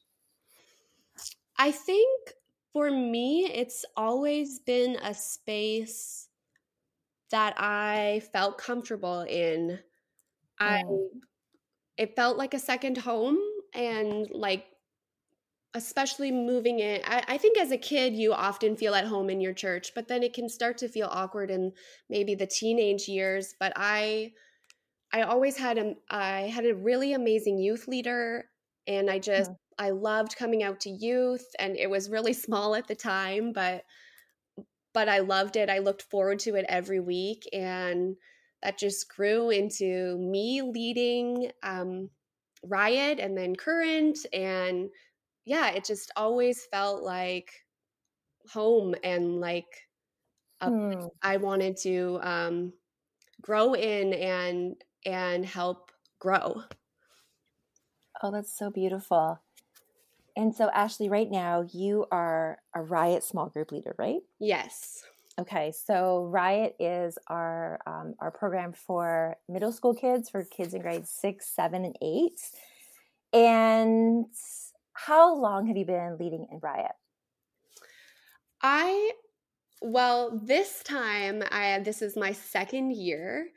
I 1.59 1.71
think 1.71 2.33
for 2.73 2.91
me, 2.91 3.51
it's 3.53 3.85
always 3.97 4.59
been 4.59 4.97
a 5.03 5.15
space 5.15 6.29
that 7.31 7.55
I 7.57 8.23
felt 8.33 8.59
comfortable 8.59 9.23
in. 9.23 9.79
I 10.59 10.83
it 11.97 12.17
felt 12.17 12.37
like 12.37 12.55
a 12.55 12.59
second 12.59 12.99
home 12.99 13.39
and 13.73 14.29
like 14.31 14.67
especially 15.75 16.31
moving 16.31 16.79
in 16.79 17.01
I, 17.05 17.25
I 17.27 17.39
think 17.39 17.59
as 17.59 17.73
a 17.73 17.79
kid 17.79 18.15
you 18.15 18.33
often 18.33 18.77
feel 18.77 18.95
at 18.95 19.07
home 19.07 19.29
in 19.29 19.41
your 19.41 19.53
church 19.53 19.93
but 19.95 20.07
then 20.09 20.23
it 20.23 20.33
can 20.33 20.49
start 20.49 20.79
to 20.79 20.89
feel 20.89 21.09
awkward 21.11 21.51
in 21.51 21.73
maybe 22.09 22.35
the 22.35 22.47
teenage 22.47 23.09
years 23.09 23.55
but 23.59 23.73
i 23.77 24.33
i 25.15 25.23
always 25.23 25.59
had 25.59 25.79
a 25.79 25.97
i 26.11 26.43
had 26.43 26.67
a 26.67 26.77
really 26.77 27.15
amazing 27.15 27.59
youth 27.59 27.89
leader 27.89 28.51
and 28.89 29.11
i 29.11 29.19
just 29.21 29.51
Mm. 29.51 29.57
i 29.79 29.91
loved 29.91 30.37
coming 30.37 30.65
out 30.65 30.81
to 30.81 30.91
youth 30.91 31.47
and 31.61 31.77
it 31.79 31.91
was 31.91 32.11
really 32.11 32.35
small 32.47 32.77
at 32.77 32.89
the 32.89 32.97
time 32.97 33.53
but 33.55 33.85
but 34.93 35.09
i 35.09 35.19
loved 35.19 35.57
it 35.57 35.69
i 35.71 35.79
looked 35.79 36.03
forward 36.03 36.39
to 36.39 36.55
it 36.55 36.67
every 36.69 37.01
week 37.01 37.49
and 37.53 38.17
that 38.63 38.79
just 38.79 39.09
grew 39.15 39.51
into 39.51 40.17
me 40.19 40.63
leading 40.63 41.51
um, 41.63 42.09
riot 42.63 43.19
and 43.21 43.37
then 43.37 43.55
current 43.55 44.19
and 44.33 44.89
yeah 45.47 45.71
it 45.71 45.85
just 45.85 46.11
always 46.17 46.67
felt 46.67 47.03
like 47.03 47.53
home 48.53 48.95
and 49.05 49.41
like 49.41 49.89
a 50.61 50.73
Hmm. 50.73 51.09
i 51.23 51.37
wanted 51.37 51.77
to 51.77 52.19
um, 52.23 52.73
grow 53.43 53.75
in 53.75 54.15
and 54.15 54.77
and 55.05 55.45
help 55.45 55.91
grow 56.19 56.63
Oh, 58.23 58.31
that's 58.31 58.57
so 58.57 58.71
beautiful. 58.71 59.41
And 60.37 60.55
so, 60.55 60.71
Ashley, 60.71 61.09
right 61.09 61.31
now 61.31 61.67
you 61.73 62.07
are 62.11 62.59
a 62.75 62.83
Riot 62.83 63.23
small 63.23 63.49
group 63.49 63.71
leader, 63.71 63.95
right? 63.99 64.21
yes 64.41 65.05
Okay, 65.37 65.73
so 65.73 66.25
Riot 66.27 66.77
is 66.79 67.19
our 67.27 67.81
um, 67.87 68.15
our 68.21 68.31
program 68.31 68.73
for 68.73 69.37
middle 69.49 69.73
school 69.73 69.95
kids, 69.95 70.31
for 70.31 70.45
kids 70.45 70.75
in 70.75 70.81
grades 70.81 71.11
six, 71.11 71.49
seven, 71.49 71.85
and 71.85 71.97
eight. 72.01 72.41
And 73.33 74.27
how 74.93 75.35
long 75.35 75.67
have 75.67 75.77
you 75.77 75.85
been 75.85 76.17
leading 76.19 76.47
in 76.51 76.61
Riot? 76.63 76.93
i 78.63 79.11
well 79.83 80.41
this 80.43 80.83
time 80.85 81.43
i 81.51 81.79
this 81.81 82.01
is 82.01 82.17
my 82.17 82.33
second 82.33 82.93
year 82.93 83.49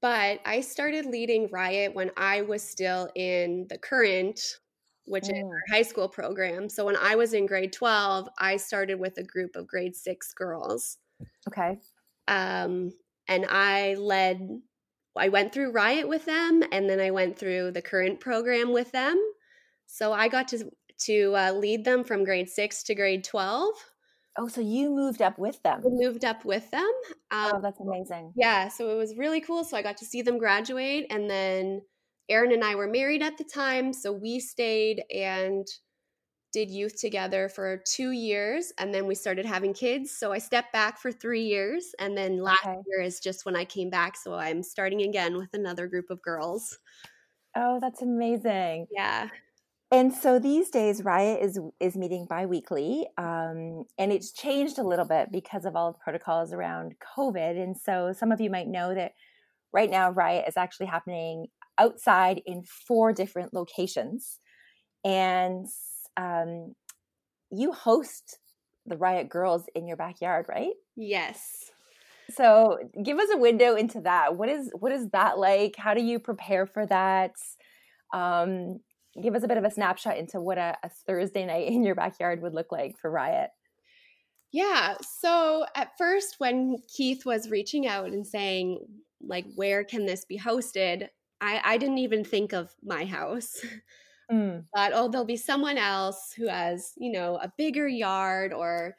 but 0.00 0.40
i 0.44 0.60
started 0.60 1.06
leading 1.06 1.48
riot 1.50 1.94
when 1.94 2.10
i 2.16 2.42
was 2.42 2.62
still 2.62 3.08
in 3.14 3.66
the 3.68 3.78
current 3.78 4.58
which 5.06 5.24
is 5.24 5.30
Mm, 5.30 5.48
our 5.48 5.62
high 5.70 5.82
school 5.82 6.08
program. 6.08 6.68
So 6.68 6.84
when 6.84 6.96
i 6.96 7.16
was 7.16 7.32
in 7.32 7.46
grade 7.46 7.72
12 7.72 8.28
i 8.38 8.56
started 8.56 9.00
with 9.00 9.16
a 9.18 9.22
group 9.22 9.56
of 9.56 9.66
grade 9.66 9.96
6 9.96 10.32
girls. 10.34 10.98
Okay. 11.48 11.78
um, 12.28 12.92
and 13.26 13.46
i 13.48 13.94
led 13.94 14.60
i 15.16 15.28
went 15.28 15.52
through 15.52 15.72
riot 15.72 16.06
with 16.08 16.24
them 16.26 16.62
and 16.72 16.88
then 16.88 17.00
i 17.00 17.10
went 17.10 17.38
through 17.38 17.70
the 17.72 17.82
current 17.82 18.20
program 18.20 18.72
with 18.72 18.92
them. 18.92 19.16
So 19.86 20.12
i 20.12 20.28
got 20.28 20.48
to 20.48 20.70
to 20.98 21.34
uh, 21.36 21.52
lead 21.52 21.84
them 21.84 22.04
from 22.04 22.24
grade 22.24 22.48
6 22.50 22.82
to 22.84 22.94
grade 22.94 23.24
12 23.24 23.72
Oh, 24.38 24.48
so 24.48 24.62
you 24.62 24.88
moved 24.90 25.20
up 25.20 25.38
with 25.38 25.62
them. 25.62 25.84
I 25.84 25.88
moved 25.90 26.24
up 26.24 26.44
with 26.44 26.70
them 26.70 26.90
um, 27.30 27.52
Oh, 27.52 27.60
that's 27.60 27.80
amazing. 27.80 28.34
yeah 28.34 28.68
so 28.68 28.90
it 28.90 28.96
was 28.96 29.16
really 29.16 29.40
cool 29.40 29.64
so 29.64 29.76
i 29.76 29.82
got 29.82 29.96
to 29.98 30.04
see 30.04 30.22
them 30.22 30.38
graduate 30.38 31.06
and 31.10 31.30
then 31.30 31.82
aaron 32.28 32.52
and 32.52 32.64
i 32.64 32.74
were 32.74 32.88
married 32.88 33.22
at 33.22 33.38
the 33.38 33.44
time 33.44 33.92
so 33.92 34.12
we 34.12 34.40
stayed 34.40 35.02
and 35.14 35.66
did 36.52 36.70
youth 36.70 37.00
together 37.00 37.48
for 37.48 37.82
two 37.86 38.12
years 38.12 38.72
and 38.78 38.94
then 38.94 39.06
we 39.06 39.14
started 39.14 39.46
having 39.46 39.74
kids 39.74 40.10
so 40.12 40.32
i 40.32 40.38
stepped 40.38 40.72
back 40.72 40.98
for 40.98 41.12
three 41.12 41.44
years 41.44 41.94
and 42.00 42.16
then 42.16 42.38
last 42.38 42.58
Okay. 42.64 42.82
year 42.86 43.02
is 43.02 43.20
just 43.20 43.46
when 43.46 43.56
i 43.56 43.64
came 43.64 43.90
back 43.90 44.16
so 44.16 44.34
i'm 44.34 44.62
starting 44.62 45.02
again 45.02 45.36
with 45.38 45.54
another 45.54 45.86
group 45.88 46.10
of 46.10 46.22
girls 46.22 46.78
Oh, 47.54 47.78
that's 47.80 48.00
amazing. 48.02 48.88
yeah 48.90 49.28
And 49.90 50.12
so 50.12 50.38
these 50.38 50.68
days, 50.68 51.02
Riot 51.02 51.42
is 51.42 51.58
is 51.80 51.96
meeting 51.96 52.26
biweekly, 52.28 53.06
um, 53.16 53.84
and 53.96 54.12
it's 54.12 54.32
changed 54.32 54.78
a 54.78 54.82
little 54.82 55.06
bit 55.06 55.32
because 55.32 55.64
of 55.64 55.76
all 55.76 55.92
the 55.92 55.98
protocols 55.98 56.52
around 56.52 56.94
COVID. 57.16 57.62
And 57.62 57.76
so 57.76 58.12
some 58.12 58.30
of 58.30 58.40
you 58.40 58.50
might 58.50 58.68
know 58.68 58.94
that 58.94 59.12
right 59.72 59.90
now, 59.90 60.10
Riot 60.10 60.44
is 60.46 60.58
actually 60.58 60.86
happening 60.86 61.46
outside 61.78 62.42
in 62.44 62.64
four 62.64 63.14
different 63.14 63.54
locations, 63.54 64.38
and 65.04 65.66
um, 66.18 66.74
you 67.50 67.72
host 67.72 68.38
the 68.84 68.96
Riot 68.98 69.30
Girls 69.30 69.64
in 69.74 69.86
your 69.86 69.96
backyard, 69.96 70.46
right? 70.48 70.74
yes 70.96 71.70
So 72.34 72.78
give 73.02 73.18
us 73.18 73.28
a 73.32 73.38
window 73.38 73.74
into 73.74 74.02
that. 74.02 74.36
What 74.36 74.50
is 74.50 74.70
what 74.78 74.92
is 74.92 75.08
that 75.10 75.38
like? 75.38 75.76
How 75.76 75.94
do 75.94 76.02
you 76.02 76.18
prepare 76.18 76.66
for 76.66 76.84
that? 76.86 77.32
Um, 78.12 78.80
give 79.22 79.34
us 79.34 79.42
a 79.42 79.48
bit 79.48 79.56
of 79.56 79.64
a 79.64 79.70
snapshot 79.70 80.16
into 80.16 80.40
what 80.40 80.58
a, 80.58 80.76
a 80.82 80.88
Thursday 80.88 81.46
night 81.46 81.68
in 81.68 81.84
your 81.84 81.94
backyard 81.94 82.42
would 82.42 82.54
look 82.54 82.72
like 82.72 82.98
for 82.98 83.10
Riot. 83.10 83.50
Yeah. 84.52 84.96
So 85.02 85.66
at 85.74 85.96
first, 85.98 86.36
when 86.38 86.78
Keith 86.88 87.26
was 87.26 87.50
reaching 87.50 87.86
out 87.86 88.06
and 88.06 88.26
saying, 88.26 88.78
like, 89.20 89.46
where 89.56 89.84
can 89.84 90.06
this 90.06 90.24
be 90.24 90.38
hosted? 90.38 91.08
I, 91.40 91.60
I 91.64 91.76
didn't 91.76 91.98
even 91.98 92.24
think 92.24 92.52
of 92.52 92.74
my 92.82 93.04
house. 93.04 93.60
Mm, 94.30 94.64
Thought, 94.74 94.92
oh, 94.94 95.08
there'll 95.08 95.26
be 95.26 95.36
someone 95.36 95.78
else 95.78 96.32
who 96.36 96.48
has, 96.48 96.92
you 96.96 97.12
know, 97.12 97.36
a 97.36 97.52
bigger 97.58 97.86
yard 97.86 98.52
or 98.52 98.96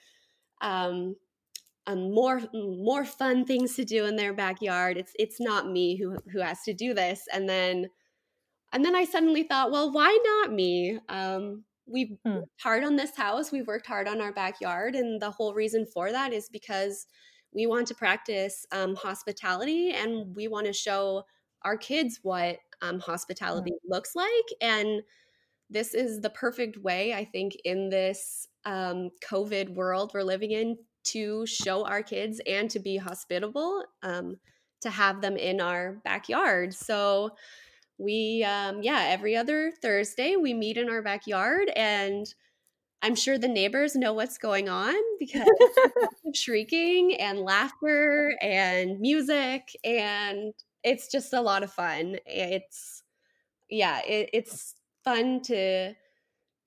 um, 0.62 1.16
a 1.88 1.96
more 1.96 2.42
more 2.54 3.04
fun 3.04 3.46
things 3.46 3.76
to 3.76 3.86
do 3.86 4.06
in 4.06 4.16
their 4.16 4.34
backyard. 4.34 4.98
It's 4.98 5.14
it's 5.18 5.40
not 5.40 5.72
me 5.72 5.96
who 5.96 6.18
who 6.32 6.40
has 6.40 6.62
to 6.64 6.74
do 6.74 6.94
this. 6.94 7.24
And 7.34 7.50
then 7.50 7.90
and 8.72 8.84
then 8.86 8.96
I 8.96 9.06
suddenly 9.06 9.44
thought, 9.44 9.72
well, 9.72 9.92
why 9.92 10.18
not 10.24 10.54
me? 10.54 11.00
Um, 11.10 11.66
we've 11.86 12.12
Hmm. 12.26 12.40
worked 12.40 12.62
hard 12.62 12.84
on 12.84 12.96
this 12.96 13.16
house. 13.16 13.52
We've 13.52 13.68
worked 13.68 13.88
hard 13.88 14.08
on 14.08 14.22
our 14.22 14.34
backyard, 14.34 14.96
and 14.96 15.22
the 15.22 15.32
whole 15.32 15.54
reason 15.54 15.86
for 15.86 16.12
that 16.12 16.34
is 16.34 16.50
because 16.50 17.08
we 17.52 17.66
want 17.68 17.88
to 17.88 17.96
practice 17.96 18.66
um, 18.72 18.96
hospitality, 18.96 19.92
and 19.92 20.36
we 20.36 20.48
want 20.48 20.68
to 20.68 20.74
show 20.74 21.24
our 21.64 21.78
kids 21.78 22.20
what 22.24 22.60
um, 22.82 23.00
hospitality 23.00 23.74
looks 23.88 24.16
like. 24.16 24.46
And 24.62 25.02
this 25.70 25.94
is 25.94 26.22
the 26.22 26.30
perfect 26.30 26.78
way, 26.78 27.14
I 27.14 27.26
think, 27.26 27.54
in 27.64 27.90
this 27.90 28.48
um, 28.66 29.10
COVID 29.24 29.76
world 29.76 30.12
we're 30.14 30.24
living 30.24 30.52
in, 30.52 30.78
to 31.06 31.46
show 31.46 31.86
our 31.86 32.04
kids 32.04 32.42
and 32.46 32.70
to 32.72 32.80
be 32.80 32.98
hospitable, 32.98 33.84
um, 34.04 34.38
to 34.82 34.90
have 34.90 35.22
them 35.22 35.38
in 35.38 35.60
our 35.62 35.94
backyard. 36.04 36.74
So 36.74 37.32
we 38.00 38.44
um 38.44 38.82
yeah 38.82 39.06
every 39.10 39.36
other 39.36 39.72
thursday 39.82 40.36
we 40.36 40.54
meet 40.54 40.78
in 40.78 40.90
our 40.90 41.02
backyard 41.02 41.70
and 41.76 42.34
i'm 43.02 43.14
sure 43.14 43.38
the 43.38 43.48
neighbors 43.48 43.96
know 43.96 44.14
what's 44.14 44.38
going 44.38 44.70
on 44.70 44.96
because 45.20 45.48
shrieking 46.34 47.16
and 47.20 47.40
laughter 47.40 48.34
and 48.42 49.00
music 49.00 49.76
and 49.84 50.54
it's 50.84 51.10
just 51.10 51.34
a 51.34 51.42
lot 51.42 51.64
of 51.64 51.72
fun. 51.72 52.18
It's 52.26 53.04
yeah 53.70 54.02
it, 54.08 54.30
it's 54.34 54.76
fun 55.04 55.42
to 55.44 55.94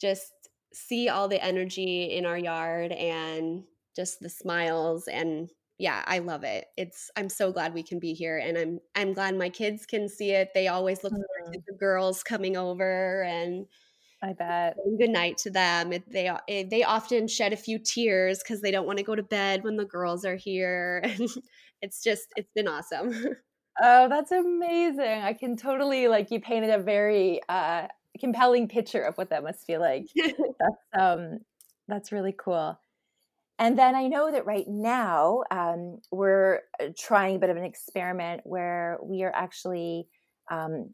just 0.00 0.32
see 0.72 1.08
all 1.08 1.28
the 1.28 1.42
energy 1.42 2.04
in 2.12 2.26
our 2.26 2.38
yard 2.38 2.92
and 2.92 3.64
just 3.94 4.20
the 4.20 4.28
smiles 4.28 5.08
and 5.08 5.50
yeah 5.82 6.02
i 6.06 6.20
love 6.20 6.44
it 6.44 6.66
it's 6.76 7.10
i'm 7.16 7.28
so 7.28 7.50
glad 7.50 7.74
we 7.74 7.82
can 7.82 7.98
be 7.98 8.14
here 8.14 8.38
and 8.38 8.56
i'm 8.56 8.78
i'm 8.94 9.12
glad 9.12 9.36
my 9.36 9.48
kids 9.48 9.84
can 9.84 10.08
see 10.08 10.30
it 10.30 10.50
they 10.54 10.68
always 10.68 11.02
look 11.02 11.12
forward 11.12 11.52
to 11.52 11.60
the 11.66 11.76
girls 11.76 12.22
coming 12.22 12.56
over 12.56 13.22
and 13.24 13.66
I 14.24 14.34
bet. 14.34 14.76
good 15.00 15.10
night 15.10 15.36
to 15.38 15.50
them 15.50 15.92
it, 15.92 16.04
they 16.08 16.30
it, 16.46 16.70
they 16.70 16.84
often 16.84 17.26
shed 17.26 17.52
a 17.52 17.56
few 17.56 17.80
tears 17.80 18.38
because 18.38 18.60
they 18.60 18.70
don't 18.70 18.86
want 18.86 18.98
to 18.98 19.04
go 19.04 19.16
to 19.16 19.24
bed 19.24 19.64
when 19.64 19.76
the 19.76 19.84
girls 19.84 20.24
are 20.24 20.36
here 20.36 21.00
and 21.04 21.28
it's 21.82 22.00
just 22.00 22.28
it's 22.36 22.52
been 22.54 22.68
awesome 22.68 23.12
Oh, 23.80 24.08
that's 24.08 24.32
amazing. 24.32 25.22
I 25.22 25.32
can 25.32 25.56
totally 25.56 26.06
like 26.06 26.30
you 26.30 26.40
painted 26.40 26.70
a 26.70 26.82
very 26.82 27.40
uh, 27.48 27.86
compelling 28.20 28.68
picture 28.68 29.00
of 29.00 29.16
what 29.16 29.30
that 29.30 29.42
must 29.42 29.64
feel 29.66 29.80
like. 29.80 30.06
That's 30.14 31.02
um, 31.02 31.38
that's 31.88 32.12
really 32.12 32.34
cool. 32.38 32.78
And 33.62 33.78
then 33.78 33.95
I 33.95 34.09
know 34.09 34.28
that 34.33 34.45
right 34.45 34.66
now 34.66 35.45
um, 35.52 36.00
we're 36.11 36.62
uh, 36.81 36.88
trying 36.99 37.37
a 37.37 37.38
bit 37.38 37.49
of 37.49 37.57
an 37.57 37.62
experiment 37.62 38.40
where 38.42 38.99
we 39.00 39.23
are 39.23 39.33
actually 39.33 40.09
um, 40.50 40.92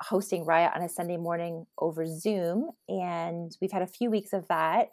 hosting 0.00 0.46
Riot 0.46 0.72
on 0.74 0.80
a 0.80 0.88
Sunday 0.88 1.18
morning 1.18 1.66
over 1.78 2.06
Zoom. 2.06 2.70
And 2.88 3.54
we've 3.60 3.70
had 3.70 3.82
a 3.82 3.86
few 3.86 4.10
weeks 4.10 4.32
of 4.32 4.48
that. 4.48 4.88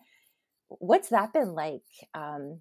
What's 0.67 1.07
that 1.07 1.31
been 1.31 1.53
like 1.53 1.85
um, 2.13 2.59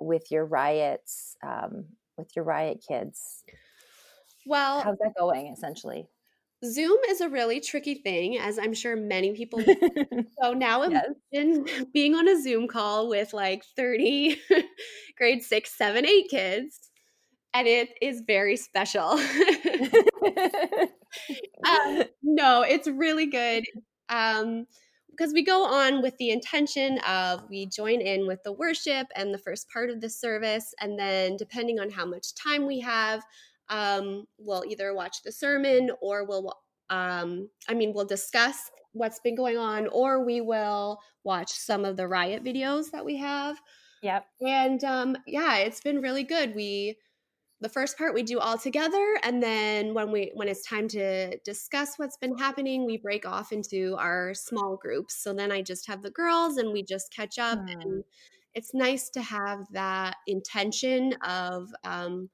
with 0.00 0.32
your 0.32 0.44
riots, 0.44 1.36
um, 1.46 1.84
with 2.18 2.34
your 2.34 2.44
riot 2.44 2.84
kids? 2.86 3.44
Well, 4.44 4.80
how's 4.80 4.98
that 4.98 5.14
going 5.16 5.52
essentially? 5.52 6.08
Zoom 6.66 6.98
is 7.08 7.20
a 7.20 7.28
really 7.28 7.60
tricky 7.60 7.94
thing, 7.94 8.38
as 8.38 8.58
I'm 8.58 8.74
sure 8.74 8.96
many 8.96 9.32
people. 9.32 9.62
so 10.42 10.52
now 10.52 10.82
imagine 10.82 11.14
yes. 11.32 11.84
being 11.92 12.14
on 12.14 12.28
a 12.28 12.40
Zoom 12.40 12.68
call 12.68 13.08
with 13.08 13.32
like 13.32 13.64
30 13.76 14.40
grade 15.18 15.42
six, 15.42 15.76
seven, 15.76 16.06
eight 16.06 16.28
kids, 16.28 16.90
and 17.54 17.66
it 17.66 17.90
is 18.02 18.22
very 18.26 18.56
special. 18.56 19.10
um, 21.66 22.02
no, 22.22 22.62
it's 22.62 22.88
really 22.88 23.26
good. 23.26 23.64
Um, 24.08 24.66
because 25.10 25.32
we 25.32 25.42
go 25.42 25.64
on 25.64 26.02
with 26.02 26.14
the 26.18 26.30
intention 26.30 26.98
of 27.08 27.48
we 27.48 27.66
join 27.66 28.02
in 28.02 28.26
with 28.26 28.42
the 28.44 28.52
worship 28.52 29.06
and 29.16 29.32
the 29.32 29.38
first 29.38 29.66
part 29.70 29.88
of 29.88 30.00
the 30.02 30.10
service 30.10 30.74
and 30.80 30.98
then 30.98 31.38
depending 31.38 31.80
on 31.80 31.88
how 31.88 32.04
much 32.04 32.34
time 32.34 32.66
we 32.66 32.80
have 32.80 33.24
um, 33.68 34.26
we'll 34.38 34.64
either 34.68 34.94
watch 34.94 35.22
the 35.24 35.32
sermon 35.32 35.90
or 36.00 36.24
we'll 36.24 36.52
um, 36.90 37.48
i 37.68 37.74
mean 37.74 37.92
we'll 37.92 38.06
discuss 38.06 38.70
what's 38.96 39.20
been 39.20 39.34
going 39.34 39.58
on 39.58 39.86
or 39.88 40.24
we 40.24 40.40
will 40.40 40.98
watch 41.24 41.50
some 41.50 41.84
of 41.84 41.96
the 41.96 42.08
riot 42.08 42.42
videos 42.42 42.90
that 42.90 43.04
we 43.04 43.16
have. 43.16 43.60
Yep. 44.02 44.26
And 44.40 44.84
um, 44.84 45.16
yeah 45.26 45.58
it's 45.58 45.80
been 45.80 46.00
really 46.00 46.24
good. 46.24 46.54
We 46.54 46.96
the 47.60 47.68
first 47.70 47.96
part 47.96 48.12
we 48.12 48.22
do 48.22 48.38
all 48.38 48.58
together 48.58 49.16
and 49.22 49.42
then 49.42 49.94
when 49.94 50.12
we 50.12 50.30
when 50.34 50.46
it's 50.46 50.66
time 50.66 50.86
to 50.88 51.38
discuss 51.38 51.94
what's 51.96 52.18
been 52.18 52.36
happening 52.36 52.84
we 52.84 52.98
break 52.98 53.26
off 53.26 53.50
into 53.50 53.96
our 53.98 54.34
small 54.34 54.76
groups. 54.76 55.22
So 55.22 55.32
then 55.32 55.50
i 55.50 55.62
just 55.62 55.86
have 55.86 56.02
the 56.02 56.10
girls 56.10 56.58
and 56.58 56.72
we 56.72 56.82
just 56.82 57.12
catch 57.14 57.38
up 57.38 57.58
mm. 57.58 57.72
and 57.72 58.04
it's 58.54 58.72
nice 58.72 59.10
to 59.10 59.20
have 59.20 59.66
that 59.72 60.16
intention 60.26 61.14
of 61.22 61.68
um, 61.84 62.30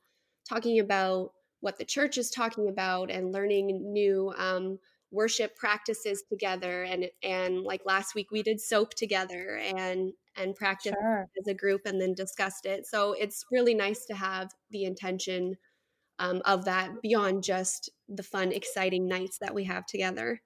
talking 0.48 0.80
about 0.80 1.32
what 1.60 1.78
the 1.78 1.84
church 1.84 2.18
is 2.18 2.30
talking 2.30 2.68
about 2.68 3.10
and 3.10 3.32
learning 3.32 3.92
new 3.92 4.32
um, 4.36 4.78
worship 5.12 5.54
practices 5.56 6.24
together 6.28 6.84
and 6.84 7.08
and 7.22 7.62
like 7.62 7.82
last 7.84 8.14
week 8.14 8.30
we 8.32 8.42
did 8.42 8.60
SOAP 8.60 8.94
together 8.94 9.60
and 9.76 10.12
and 10.36 10.56
practiced 10.56 10.96
sure. 10.98 11.28
as 11.38 11.46
a 11.46 11.54
group 11.54 11.82
and 11.84 12.00
then 12.00 12.14
discussed 12.14 12.64
it. 12.64 12.86
So 12.86 13.12
it's 13.12 13.44
really 13.52 13.74
nice 13.74 14.06
to 14.06 14.14
have 14.14 14.50
the 14.70 14.84
intention 14.84 15.56
um, 16.18 16.40
of 16.46 16.64
that 16.64 17.02
beyond 17.02 17.44
just 17.44 17.90
the 18.08 18.22
fun 18.22 18.52
exciting 18.52 19.06
nights 19.06 19.36
that 19.38 19.54
we 19.54 19.64
have 19.64 19.86
together. 19.86 20.40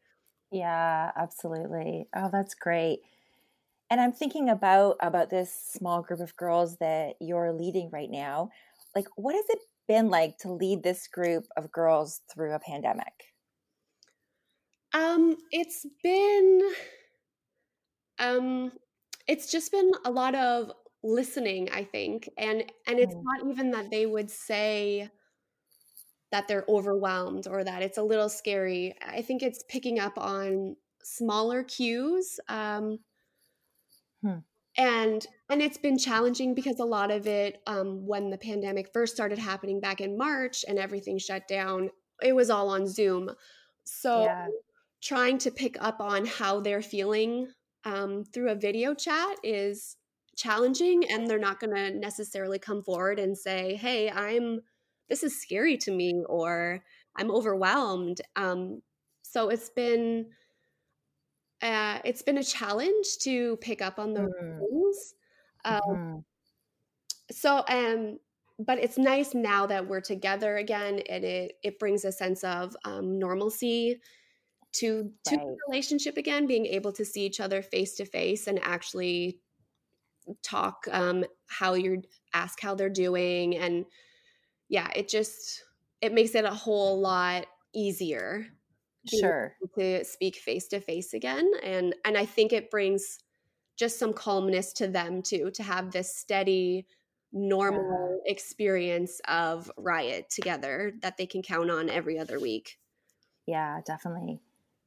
Yeah 0.51 1.13
absolutely. 1.17 2.09
Oh 2.15 2.29
that's 2.33 2.55
great. 2.55 3.01
And 3.89 4.01
i'm 4.01 4.13
thinking 4.13 4.49
about 4.51 4.97
about 5.01 5.31
this 5.31 5.53
small 5.53 6.03
group 6.03 6.21
of 6.21 6.37
girls 6.37 6.77
that 6.79 7.15
you're 7.21 7.53
leading 7.53 7.89
right 7.91 8.11
now. 8.11 8.51
Like 8.97 9.07
what 9.15 9.37
has 9.37 9.45
it 9.49 9.61
been 9.89 10.09
like 10.11 10.37
to 10.39 10.53
lead 10.53 10.83
this 10.83 11.09
group 11.09 11.45
of 11.57 11.71
girls 11.73 12.21
through 12.33 12.55
a 12.55 12.61
pandemic 12.61 13.13
um, 14.93 15.37
it's 15.51 15.85
been 16.03 16.61
um 18.19 18.73
it's 19.27 19.51
just 19.51 19.73
been 19.73 19.93
a 20.05 20.11
lot 20.11 20.35
of 20.35 20.71
listening, 21.03 21.69
I 21.73 21.85
think. 21.85 22.29
And 22.37 22.65
and 22.87 22.99
it's 22.99 23.15
mm. 23.15 23.23
not 23.23 23.51
even 23.51 23.71
that 23.73 23.91
they 23.91 24.07
would 24.07 24.31
say 24.31 25.09
that 26.33 26.49
they're 26.49 26.65
overwhelmed 26.69 27.47
or 27.47 27.63
that 27.63 27.83
it's 27.83 27.99
a 27.99 28.03
little 28.03 28.29
scary. 28.29 28.95
I 29.07 29.23
think 29.23 29.43
it's 29.43 29.65
picking 29.69 29.99
up 29.99 30.19
on 30.19 30.77
smaller 31.03 31.63
cues. 31.63 32.41
Um, 32.49 32.99
hmm. 34.23 34.39
And 34.77 35.27
and 35.49 35.63
it's 35.63 35.79
been 35.79 35.99
challenging 35.99 36.55
because 36.55 36.81
a 36.81 36.85
lot 36.85 37.11
of 37.11 37.27
it 37.27 37.63
um, 37.67 38.07
when 38.07 38.31
the 38.31 38.39
pandemic 38.39 38.91
first 38.93 39.15
started 39.15 39.39
happening 39.39 39.81
back 39.81 40.01
in 40.01 40.19
march 40.19 40.65
and 40.69 40.79
everything 40.79 41.19
shut 41.19 41.47
down 41.49 41.91
it 42.23 42.35
was 42.35 42.51
all 42.51 42.69
on 42.69 42.87
zoom. 42.87 43.31
So 43.85 44.25
yeah. 44.25 44.47
trying 45.03 45.39
to 45.39 45.51
pick 45.51 45.77
up 45.81 46.01
on 46.01 46.27
how 46.27 46.61
they're 46.61 46.83
feeling 46.83 47.49
um, 47.85 48.25
through 48.25 48.51
a 48.51 48.57
video 48.57 48.95
chat 48.95 49.37
is 49.43 49.97
challenging 50.37 51.05
and 51.11 51.29
they're 51.29 51.39
not 51.39 51.61
going 51.61 51.75
to 51.75 51.91
necessarily 51.99 52.59
come 52.59 52.83
forward 52.83 53.19
and 53.19 53.39
say 53.39 53.75
hey 53.75 54.11
i'm 54.11 54.61
this 55.09 55.23
is 55.23 55.41
scary 55.41 55.79
to 55.79 55.91
me 55.91 56.23
or 56.29 56.85
i'm 57.17 57.31
overwhelmed 57.31 58.21
um, 58.35 58.83
so 59.23 59.49
it's 59.49 59.71
been 59.71 60.27
uh, 61.73 62.01
it's 62.05 62.23
been 62.23 62.39
a 62.39 62.45
challenge 62.45 63.19
to 63.21 63.57
pick 63.59 63.83
up 63.83 63.99
on 63.99 64.15
those 64.15 64.31
mm. 64.43 64.59
things 64.59 65.15
um, 65.65 65.81
mm-hmm. 65.89 66.19
so 67.31 67.65
um 67.69 68.19
but 68.59 68.79
it's 68.79 68.97
nice 68.97 69.35
now 69.35 69.67
that 69.67 69.87
we're 69.87 70.01
together 70.01 70.57
again 70.57 71.01
and 71.09 71.25
it 71.25 71.53
it 71.63 71.79
brings 71.79 72.05
a 72.05 72.13
sense 72.13 72.43
of 72.45 72.77
um, 72.85 73.19
normalcy 73.19 74.01
to 74.73 75.11
to 75.25 75.37
right. 75.37 75.47
the 75.47 75.57
relationship 75.69 76.17
again 76.17 76.47
being 76.47 76.67
able 76.67 76.93
to 76.93 77.05
see 77.05 77.25
each 77.25 77.41
other 77.41 77.63
face 77.63 77.95
to 77.95 78.05
face 78.05 78.47
and 78.47 78.59
actually 78.63 79.41
talk 80.43 80.87
um 80.91 81.25
how 81.47 81.75
you're 81.75 81.99
ask 82.35 82.61
how 82.61 82.75
they're 82.75 82.89
doing 82.89 83.57
and 83.57 83.85
yeah 84.69 84.89
it 84.95 85.09
just 85.09 85.63
it 86.01 86.13
makes 86.13 86.35
it 86.35 86.45
a 86.45 86.51
whole 86.51 87.01
lot 87.01 87.47
easier 87.75 88.47
sure 89.09 89.55
to 89.79 90.05
speak 90.05 90.37
face 90.37 90.69
to 90.69 90.81
face 90.81 91.15
again 91.15 91.51
and 91.63 91.95
and 92.05 92.17
i 92.17 92.25
think 92.25 92.53
it 92.53 92.71
brings 92.71 93.19
just 93.77 93.99
some 93.99 94.13
calmness 94.13 94.73
to 94.73 94.89
them 94.89 95.23
too 95.23 95.51
to 95.53 95.63
have 95.63 95.93
this 95.93 96.15
steady 96.17 96.87
normal 97.33 98.21
yeah. 98.25 98.33
experience 98.33 99.21
of 99.29 99.71
riot 99.77 100.31
together 100.31 100.93
that 101.03 101.17
they 101.17 101.27
can 101.27 101.43
count 101.43 101.71
on 101.71 101.91
every 101.91 102.19
other 102.19 102.41
week 102.41 102.79
yeah 103.47 103.81
definitely 103.85 104.41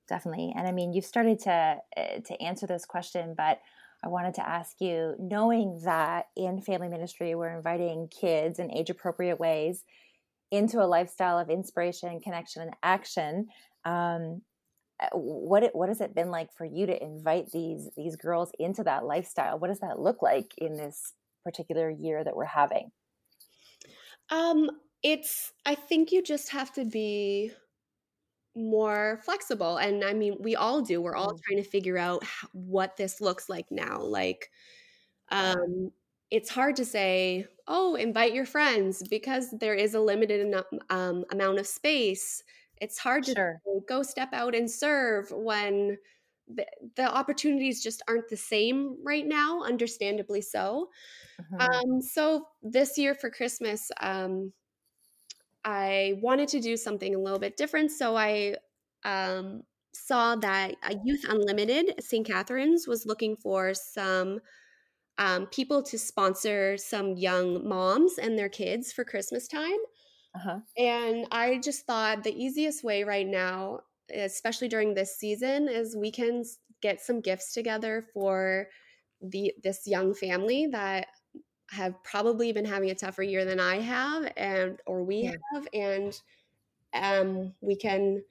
definitely. 0.09 0.53
And 0.57 0.67
I 0.67 0.73
mean, 0.73 0.91
you've 0.91 1.05
started 1.05 1.39
to 1.41 1.77
uh, 1.95 2.19
to 2.25 2.41
answer 2.41 2.67
this 2.67 2.83
question, 2.83 3.35
but 3.37 3.61
I 4.03 4.09
wanted 4.09 4.33
to 4.35 4.47
ask 4.47 4.81
you, 4.81 5.15
knowing 5.19 5.79
that 5.85 6.27
in 6.35 6.61
family 6.61 6.89
ministry 6.89 7.35
we're 7.35 7.55
inviting 7.55 8.09
kids 8.09 8.59
in 8.59 8.71
age 8.75 8.89
appropriate 8.89 9.39
ways 9.39 9.85
into 10.51 10.81
a 10.81 10.87
lifestyle 10.87 11.37
of 11.37 11.49
inspiration, 11.49 12.19
connection, 12.19 12.63
and 12.63 12.73
action. 12.81 13.47
Um, 13.85 14.41
uh, 15.01 15.17
what 15.17 15.63
it, 15.63 15.73
what 15.73 15.89
has 15.89 16.01
it 16.01 16.13
been 16.13 16.29
like 16.29 16.51
for 16.53 16.65
you 16.65 16.85
to 16.85 17.03
invite 17.03 17.51
these 17.51 17.89
these 17.95 18.15
girls 18.15 18.51
into 18.59 18.83
that 18.83 19.05
lifestyle? 19.05 19.57
What 19.57 19.67
does 19.67 19.79
that 19.79 19.99
look 19.99 20.21
like 20.21 20.53
in 20.57 20.75
this 20.75 21.13
particular 21.43 21.89
year 21.89 22.23
that 22.23 22.35
we're 22.35 22.45
having? 22.45 22.91
Um, 24.29 24.69
it's 25.01 25.53
I 25.65 25.75
think 25.75 26.11
you 26.11 26.21
just 26.21 26.49
have 26.49 26.73
to 26.73 26.85
be 26.85 27.51
more 28.55 29.19
flexible 29.23 29.77
and 29.77 30.03
i 30.03 30.11
mean 30.11 30.35
we 30.39 30.55
all 30.55 30.81
do 30.81 31.01
we're 31.01 31.15
all 31.15 31.33
mm. 31.33 31.39
trying 31.43 31.63
to 31.63 31.69
figure 31.69 31.97
out 31.97 32.23
what 32.51 32.97
this 32.97 33.21
looks 33.21 33.47
like 33.47 33.65
now 33.69 34.01
like 34.01 34.49
um 35.31 35.91
it's 36.31 36.49
hard 36.49 36.75
to 36.75 36.83
say 36.83 37.45
oh 37.67 37.95
invite 37.95 38.33
your 38.33 38.45
friends 38.45 39.03
because 39.07 39.51
there 39.59 39.75
is 39.75 39.93
a 39.93 39.99
limited 39.99 40.53
um, 40.89 41.23
amount 41.31 41.59
of 41.59 41.67
space 41.67 42.43
it's 42.81 42.97
hard 42.97 43.23
to 43.23 43.33
sure. 43.33 43.61
go 43.87 44.03
step 44.03 44.29
out 44.33 44.55
and 44.55 44.69
serve 44.69 45.31
when 45.31 45.97
the, 46.53 46.65
the, 46.95 47.03
opportunities 47.03 47.83
just 47.83 48.01
aren't 48.07 48.27
the 48.29 48.37
same 48.37 48.97
right 49.03 49.27
now 49.27 49.61
understandably 49.63 50.41
so 50.41 50.89
mm-hmm. 51.39 51.61
um, 51.61 52.01
so 52.01 52.45
this 52.63 52.97
year 52.97 53.13
for 53.13 53.29
christmas 53.29 53.91
um, 53.99 54.51
I 55.65 56.19
wanted 56.21 56.47
to 56.49 56.59
do 56.59 56.77
something 56.77 57.15
a 57.15 57.19
little 57.19 57.39
bit 57.39 57.57
different. 57.57 57.91
So 57.91 58.15
I 58.15 58.55
um, 59.03 59.63
saw 59.93 60.35
that 60.37 60.75
Youth 61.03 61.25
Unlimited, 61.27 62.01
St. 62.01 62.25
Catharines, 62.25 62.87
was 62.87 63.05
looking 63.05 63.35
for 63.35 63.73
some 63.73 64.39
um, 65.17 65.47
people 65.47 65.83
to 65.83 65.99
sponsor 65.99 66.77
some 66.77 67.15
young 67.17 67.67
moms 67.67 68.17
and 68.17 68.37
their 68.37 68.49
kids 68.49 68.93
for 68.93 69.03
Christmas 69.03 69.47
time. 69.47 69.77
Uh-huh. 70.35 70.59
And 70.77 71.27
I 71.31 71.59
just 71.63 71.85
thought 71.85 72.23
the 72.23 72.35
easiest 72.43 72.83
way 72.83 73.03
right 73.03 73.27
now, 73.27 73.81
especially 74.13 74.67
during 74.67 74.93
this 74.93 75.17
season, 75.17 75.67
is 75.67 75.95
we 75.95 76.11
can 76.11 76.43
get 76.81 77.01
some 77.01 77.21
gifts 77.21 77.53
together 77.53 78.05
for 78.13 78.67
the 79.21 79.53
this 79.63 79.85
young 79.85 80.13
family 80.13 80.67
that 80.67 81.07
have 81.71 81.95
probably 82.03 82.51
been 82.53 82.65
having 82.65 82.89
a 82.89 82.95
tougher 82.95 83.23
year 83.23 83.45
than 83.45 83.59
I 83.59 83.79
have 83.79 84.31
and 84.37 84.79
or 84.87 85.03
we 85.03 85.17
yeah. 85.23 85.31
have 85.53 85.67
and 85.73 86.21
um 86.93 87.53
we 87.61 87.75
can 87.75 88.23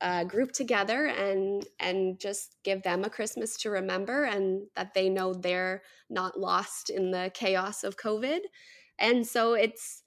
uh, 0.00 0.24
group 0.24 0.52
together 0.52 1.06
and 1.06 1.66
and 1.80 2.18
just 2.20 2.56
give 2.64 2.82
them 2.82 3.04
a 3.04 3.10
Christmas 3.10 3.56
to 3.58 3.70
remember, 3.70 4.24
and 4.24 4.66
that 4.76 4.94
they 4.94 5.08
know 5.08 5.34
they're 5.34 5.82
not 6.10 6.38
lost 6.38 6.90
in 6.90 7.10
the 7.10 7.30
chaos 7.34 7.84
of 7.84 7.96
COVID. 7.96 8.40
And 8.98 9.26
so 9.26 9.54
it's 9.54 10.02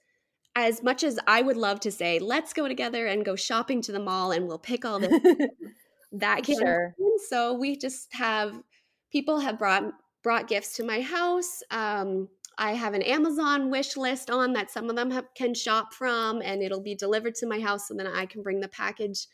as 0.54 0.82
much 0.82 1.02
as 1.02 1.18
I 1.26 1.42
would 1.42 1.56
love 1.56 1.80
to 1.80 1.90
say, 1.90 2.18
let's 2.18 2.52
go 2.52 2.68
together 2.68 3.06
and 3.06 3.24
go 3.24 3.36
shopping 3.36 3.80
to 3.82 3.92
the 3.92 4.00
mall 4.00 4.32
and 4.32 4.46
we'll 4.46 4.58
pick 4.58 4.84
all 4.84 4.98
this, 4.98 5.10
that 6.12 6.42
can't 6.44 6.58
sure. 6.58 6.94
happen. 6.98 7.18
So 7.28 7.54
we 7.54 7.76
just 7.76 8.12
have 8.14 8.60
people 9.10 9.40
have 9.40 9.58
brought 9.58 9.84
brought 10.22 10.48
gifts 10.48 10.76
to 10.76 10.84
my 10.84 11.00
house. 11.00 11.62
Um, 11.70 12.28
I 12.58 12.72
have 12.72 12.94
an 12.94 13.02
Amazon 13.02 13.70
wish 13.70 13.96
list 13.96 14.30
on 14.30 14.52
that 14.52 14.70
some 14.70 14.88
of 14.88 14.94
them 14.94 15.10
have, 15.10 15.24
can 15.34 15.54
shop 15.54 15.92
from, 15.92 16.42
and 16.42 16.62
it'll 16.62 16.82
be 16.82 16.94
delivered 16.94 17.34
to 17.36 17.46
my 17.46 17.58
house, 17.58 17.88
so 17.88 17.94
then 17.94 18.06
I 18.06 18.26
can 18.26 18.42
bring 18.42 18.60
the 18.60 18.68
package 18.68 19.26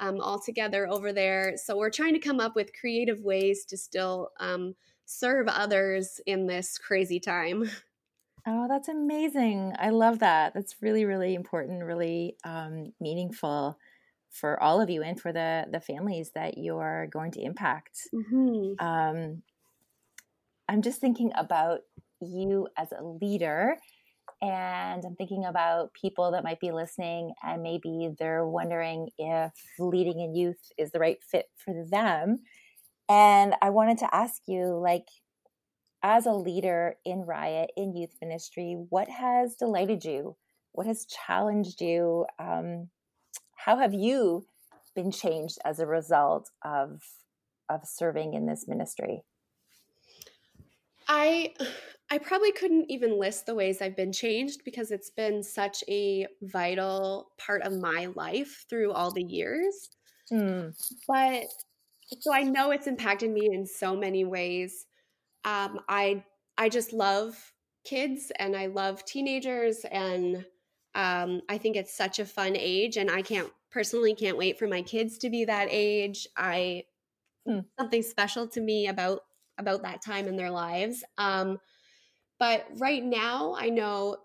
um, 0.00 0.20
all 0.20 0.38
together 0.38 0.88
over 0.88 1.12
there. 1.12 1.54
So 1.56 1.76
we're 1.76 1.90
trying 1.90 2.14
to 2.14 2.20
come 2.20 2.40
up 2.40 2.54
with 2.54 2.78
creative 2.78 3.20
ways 3.20 3.64
to 3.66 3.76
still 3.76 4.30
um, 4.38 4.74
serve 5.06 5.48
others 5.48 6.20
in 6.26 6.46
this 6.46 6.78
crazy 6.78 7.18
time. 7.18 7.68
Oh, 8.50 8.66
that's 8.66 8.88
amazing. 8.88 9.74
I 9.78 9.90
love 9.90 10.20
that. 10.20 10.54
That's 10.54 10.76
really, 10.80 11.04
really 11.04 11.34
important, 11.34 11.84
really 11.84 12.36
um, 12.44 12.94
meaningful 12.98 13.78
for 14.30 14.62
all 14.62 14.80
of 14.80 14.88
you 14.88 15.02
and 15.02 15.20
for 15.20 15.32
the 15.32 15.66
the 15.70 15.80
families 15.80 16.30
that 16.34 16.56
you're 16.56 17.08
going 17.08 17.30
to 17.32 17.42
impact. 17.42 17.98
Mm-hmm. 18.14 18.84
Um, 18.84 19.42
I'm 20.66 20.80
just 20.80 20.98
thinking 20.98 21.30
about 21.36 21.80
you 22.22 22.68
as 22.78 22.88
a 22.92 23.04
leader 23.04 23.76
and 24.40 25.04
I'm 25.04 25.16
thinking 25.16 25.44
about 25.44 25.92
people 25.92 26.30
that 26.30 26.44
might 26.44 26.60
be 26.60 26.72
listening 26.72 27.32
and 27.42 27.62
maybe 27.62 28.10
they're 28.18 28.46
wondering 28.46 29.10
if 29.18 29.52
leading 29.78 30.20
in 30.20 30.34
youth 30.34 30.72
is 30.78 30.90
the 30.90 31.00
right 31.00 31.18
fit 31.22 31.46
for 31.56 31.84
them. 31.90 32.38
And 33.10 33.54
I 33.60 33.70
wanted 33.70 33.98
to 33.98 34.14
ask 34.14 34.42
you, 34.46 34.78
like, 34.78 35.06
as 36.02 36.26
a 36.26 36.32
leader 36.32 36.94
in 37.04 37.22
Riot, 37.22 37.70
in 37.76 37.96
youth 37.96 38.14
ministry, 38.20 38.76
what 38.88 39.08
has 39.08 39.56
delighted 39.56 40.04
you? 40.04 40.36
What 40.72 40.86
has 40.86 41.06
challenged 41.06 41.80
you? 41.80 42.26
Um, 42.38 42.88
how 43.56 43.78
have 43.78 43.94
you 43.94 44.46
been 44.94 45.10
changed 45.10 45.58
as 45.64 45.80
a 45.80 45.86
result 45.86 46.50
of 46.64 47.02
of 47.68 47.84
serving 47.84 48.34
in 48.34 48.46
this 48.46 48.66
ministry? 48.66 49.22
I 51.08 51.54
I 52.10 52.16
probably 52.16 52.52
couldn't 52.52 52.90
even 52.90 53.18
list 53.18 53.44
the 53.44 53.54
ways 53.54 53.82
I've 53.82 53.96
been 53.96 54.12
changed 54.12 54.62
because 54.64 54.90
it's 54.90 55.10
been 55.10 55.42
such 55.42 55.84
a 55.88 56.26
vital 56.40 57.28
part 57.36 57.60
of 57.62 57.78
my 57.78 58.08
life 58.14 58.64
through 58.70 58.92
all 58.92 59.10
the 59.10 59.22
years. 59.22 59.90
Mm. 60.32 60.74
But 61.06 61.44
so 62.20 62.32
I 62.32 62.44
know 62.44 62.70
it's 62.70 62.86
impacted 62.86 63.30
me 63.30 63.50
in 63.52 63.66
so 63.66 63.94
many 63.94 64.24
ways. 64.24 64.86
Um, 65.48 65.80
I 65.88 66.24
I 66.58 66.68
just 66.68 66.92
love 66.92 67.36
kids 67.84 68.30
and 68.38 68.54
I 68.54 68.66
love 68.66 69.04
teenagers 69.04 69.84
and 69.90 70.44
um, 70.94 71.40
I 71.48 71.56
think 71.56 71.76
it's 71.76 71.96
such 71.96 72.18
a 72.18 72.26
fun 72.26 72.54
age 72.54 72.98
and 72.98 73.10
I 73.10 73.22
can't 73.22 73.50
personally 73.70 74.14
can't 74.14 74.36
wait 74.36 74.58
for 74.58 74.66
my 74.66 74.82
kids 74.82 75.16
to 75.18 75.30
be 75.30 75.44
that 75.46 75.68
age. 75.70 76.26
I 76.36 76.84
mm. 77.48 77.64
something 77.78 78.02
special 78.02 78.46
to 78.48 78.60
me 78.60 78.88
about 78.88 79.22
about 79.56 79.82
that 79.82 80.02
time 80.02 80.28
in 80.28 80.36
their 80.36 80.50
lives. 80.50 81.02
Um, 81.16 81.58
but 82.38 82.66
right 82.76 83.04
now, 83.04 83.54
I 83.58 83.70
know 83.70 84.18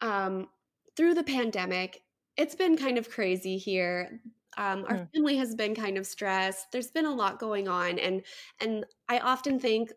um, 0.00 0.48
through 0.96 1.14
the 1.14 1.22
pandemic, 1.22 2.02
it's 2.36 2.54
been 2.54 2.76
kind 2.76 2.98
of 2.98 3.10
crazy 3.10 3.58
here. 3.58 4.20
Um, 4.56 4.84
our 4.88 4.96
mm. 4.96 5.12
family 5.12 5.36
has 5.36 5.54
been 5.54 5.74
kind 5.74 5.98
of 5.98 6.06
stressed. 6.06 6.72
There's 6.72 6.90
been 6.90 7.04
a 7.04 7.14
lot 7.14 7.38
going 7.38 7.68
on, 7.68 7.98
and 7.98 8.22
and 8.60 8.86
I 9.08 9.18
often 9.18 9.60
think, 9.60 9.92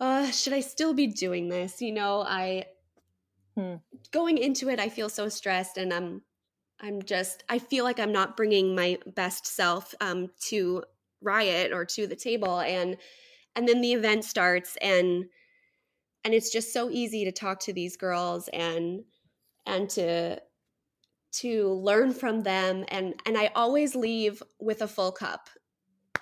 uh, 0.00 0.30
should 0.30 0.52
I 0.52 0.60
still 0.60 0.94
be 0.94 1.06
doing 1.06 1.48
this? 1.48 1.80
You 1.80 1.92
know, 1.92 2.20
I 2.20 2.66
mm. 3.58 3.80
going 4.12 4.38
into 4.38 4.68
it, 4.68 4.78
I 4.78 4.88
feel 4.88 5.08
so 5.08 5.28
stressed, 5.28 5.76
and 5.76 5.92
I'm 5.92 6.22
I'm 6.80 7.02
just 7.02 7.44
I 7.48 7.58
feel 7.58 7.84
like 7.84 7.98
I'm 7.98 8.12
not 8.12 8.36
bringing 8.36 8.74
my 8.74 8.98
best 9.06 9.46
self 9.46 9.94
um, 10.00 10.30
to 10.48 10.84
Riot 11.22 11.72
or 11.72 11.84
to 11.86 12.06
the 12.06 12.16
table, 12.16 12.60
and 12.60 12.96
and 13.56 13.66
then 13.66 13.80
the 13.80 13.94
event 13.94 14.24
starts 14.24 14.76
and 14.80 15.24
and 16.22 16.34
it's 16.34 16.52
just 16.52 16.72
so 16.72 16.90
easy 16.90 17.24
to 17.24 17.32
talk 17.32 17.60
to 17.60 17.72
these 17.72 17.96
girls 17.96 18.48
and 18.48 19.04
and 19.64 19.88
to 19.90 20.40
to 21.32 21.72
learn 21.72 22.12
from 22.12 22.42
them 22.42 22.84
and 22.88 23.14
and 23.24 23.36
I 23.36 23.50
always 23.54 23.96
leave 23.96 24.42
with 24.60 24.82
a 24.82 24.88
full 24.88 25.10
cup 25.10 25.48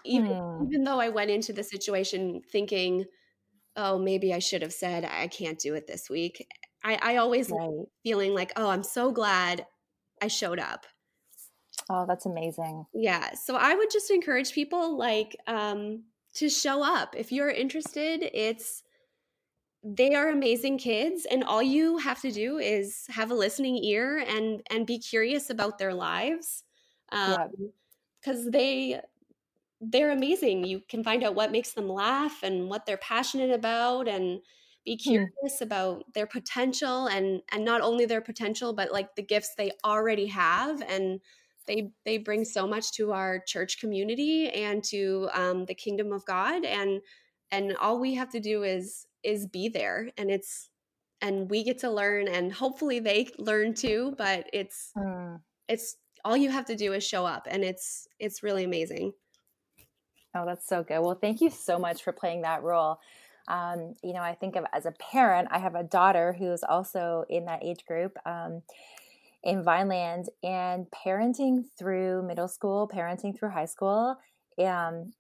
even 0.04 0.30
mm. 0.30 0.66
even 0.66 0.84
though 0.84 1.00
I 1.00 1.08
went 1.08 1.30
into 1.30 1.52
the 1.52 1.64
situation 1.64 2.40
thinking 2.50 3.04
oh 3.76 3.98
maybe 3.98 4.32
I 4.32 4.38
should 4.38 4.62
have 4.62 4.72
said 4.72 5.04
I 5.04 5.26
can't 5.28 5.58
do 5.58 5.74
it 5.74 5.86
this 5.86 6.08
week 6.10 6.46
I 6.82 6.98
I 7.02 7.16
always 7.16 7.50
right. 7.50 7.70
feeling 8.02 8.34
like 8.34 8.52
oh 8.56 8.68
I'm 8.68 8.84
so 8.84 9.12
glad 9.12 9.66
I 10.22 10.28
showed 10.28 10.58
up 10.58 10.86
oh 11.90 12.04
that's 12.06 12.26
amazing 12.26 12.86
yeah 12.94 13.34
so 13.34 13.56
I 13.56 13.74
would 13.74 13.90
just 13.90 14.10
encourage 14.10 14.52
people 14.52 14.96
like 14.96 15.36
um 15.46 16.04
to 16.34 16.48
show 16.48 16.82
up. 16.82 17.14
If 17.16 17.32
you're 17.32 17.50
interested, 17.50 18.22
it's 18.32 18.82
they 19.82 20.14
are 20.14 20.30
amazing 20.30 20.78
kids 20.78 21.26
and 21.30 21.44
all 21.44 21.62
you 21.62 21.98
have 21.98 22.18
to 22.22 22.30
do 22.30 22.56
is 22.56 23.04
have 23.08 23.30
a 23.30 23.34
listening 23.34 23.76
ear 23.84 24.24
and 24.26 24.62
and 24.70 24.86
be 24.86 24.98
curious 24.98 25.50
about 25.50 25.76
their 25.76 25.92
lives 25.92 26.64
um 27.12 27.50
because 28.18 28.50
they 28.50 28.98
they're 29.90 30.10
amazing 30.10 30.64
you 30.64 30.80
can 30.88 31.02
find 31.02 31.24
out 31.24 31.34
what 31.34 31.52
makes 31.52 31.72
them 31.72 31.88
laugh 31.88 32.42
and 32.42 32.68
what 32.68 32.86
they're 32.86 32.96
passionate 32.96 33.50
about 33.50 34.08
and 34.08 34.40
be 34.84 35.00
hmm. 35.02 35.10
curious 35.10 35.60
about 35.60 36.04
their 36.14 36.26
potential 36.26 37.06
and 37.06 37.40
and 37.52 37.64
not 37.64 37.80
only 37.80 38.06
their 38.06 38.20
potential 38.20 38.72
but 38.72 38.92
like 38.92 39.14
the 39.14 39.22
gifts 39.22 39.54
they 39.56 39.72
already 39.84 40.26
have 40.26 40.82
and 40.82 41.20
they 41.66 41.90
they 42.04 42.18
bring 42.18 42.44
so 42.44 42.66
much 42.66 42.92
to 42.92 43.12
our 43.12 43.40
church 43.46 43.80
community 43.80 44.48
and 44.50 44.84
to 44.84 45.28
um, 45.32 45.64
the 45.64 45.74
kingdom 45.74 46.12
of 46.12 46.24
God 46.26 46.64
and 46.64 47.00
and 47.50 47.76
all 47.76 48.00
we 48.00 48.14
have 48.14 48.30
to 48.30 48.40
do 48.40 48.62
is 48.62 49.06
is 49.22 49.46
be 49.46 49.68
there 49.68 50.10
and 50.18 50.30
it's 50.30 50.68
and 51.20 51.48
we 51.50 51.64
get 51.64 51.78
to 51.78 51.90
learn 51.90 52.28
and 52.28 52.52
hopefully 52.52 53.00
they 53.00 53.28
learn 53.38 53.74
too 53.74 54.14
but 54.18 54.46
it's 54.52 54.90
mm. 54.96 55.40
it's 55.68 55.96
all 56.24 56.36
you 56.36 56.50
have 56.50 56.66
to 56.66 56.76
do 56.76 56.92
is 56.92 57.04
show 57.04 57.24
up 57.24 57.46
and 57.50 57.64
it's 57.64 58.06
it's 58.18 58.42
really 58.42 58.64
amazing 58.64 59.12
oh 60.34 60.44
that's 60.46 60.66
so 60.66 60.82
good 60.82 61.00
well 61.00 61.18
thank 61.20 61.40
you 61.40 61.50
so 61.50 61.78
much 61.78 62.02
for 62.02 62.12
playing 62.12 62.42
that 62.42 62.62
role 62.62 62.98
um, 63.48 63.94
you 64.02 64.12
know 64.12 64.22
i 64.22 64.34
think 64.34 64.56
of 64.56 64.64
as 64.72 64.86
a 64.86 64.92
parent 64.92 65.48
i 65.50 65.58
have 65.58 65.74
a 65.74 65.82
daughter 65.82 66.34
who's 66.38 66.62
also 66.62 67.24
in 67.28 67.44
that 67.44 67.62
age 67.62 67.84
group 67.86 68.16
um, 68.26 68.62
in 69.44 69.62
Vineland 69.62 70.30
and 70.42 70.86
parenting 70.90 71.64
through 71.78 72.22
middle 72.22 72.48
school, 72.48 72.88
parenting 72.88 73.38
through 73.38 73.50
high 73.50 73.66
school, 73.66 74.16
um, 74.58 75.12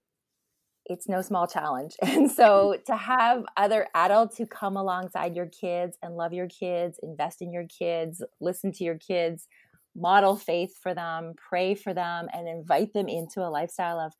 it's 0.86 1.08
no 1.08 1.22
small 1.22 1.46
challenge. 1.46 1.94
And 2.02 2.30
so 2.30 2.76
to 2.86 2.96
have 2.96 3.44
other 3.56 3.86
adults 3.94 4.36
who 4.38 4.46
come 4.46 4.76
alongside 4.76 5.36
your 5.36 5.46
kids 5.46 5.96
and 6.02 6.16
love 6.16 6.32
your 6.32 6.48
kids, 6.48 6.98
invest 7.02 7.42
in 7.42 7.52
your 7.52 7.66
kids, 7.66 8.22
listen 8.40 8.72
to 8.72 8.84
your 8.84 8.98
kids, 8.98 9.46
model 9.94 10.36
faith 10.36 10.76
for 10.82 10.94
them, 10.94 11.34
pray 11.36 11.74
for 11.74 11.94
them, 11.94 12.28
and 12.32 12.48
invite 12.48 12.92
them 12.92 13.08
into 13.08 13.40
a 13.40 13.48
lifestyle 13.48 14.00
of 14.00 14.14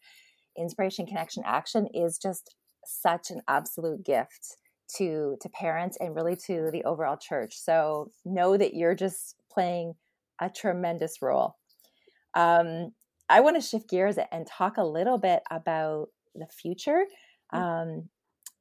inspiration, 0.56 1.06
connection, 1.06 1.42
action 1.46 1.86
is 1.94 2.18
just 2.18 2.54
such 2.84 3.30
an 3.30 3.40
absolute 3.48 4.04
gift 4.04 4.56
to 4.96 5.36
to 5.40 5.48
parents 5.48 5.96
and 6.00 6.14
really 6.14 6.36
to 6.36 6.70
the 6.72 6.84
overall 6.84 7.16
church. 7.16 7.54
So 7.56 8.10
know 8.24 8.56
that 8.56 8.74
you're 8.74 8.94
just 8.94 9.36
playing 9.50 9.94
a 10.40 10.50
tremendous 10.50 11.22
role. 11.22 11.56
Um, 12.34 12.92
I 13.28 13.40
want 13.40 13.56
to 13.56 13.66
shift 13.66 13.88
gears 13.88 14.18
and 14.30 14.46
talk 14.46 14.76
a 14.76 14.84
little 14.84 15.18
bit 15.18 15.42
about 15.50 16.08
the 16.34 16.46
future. 16.46 17.04
Mm. 17.52 17.58
Um, 17.58 18.08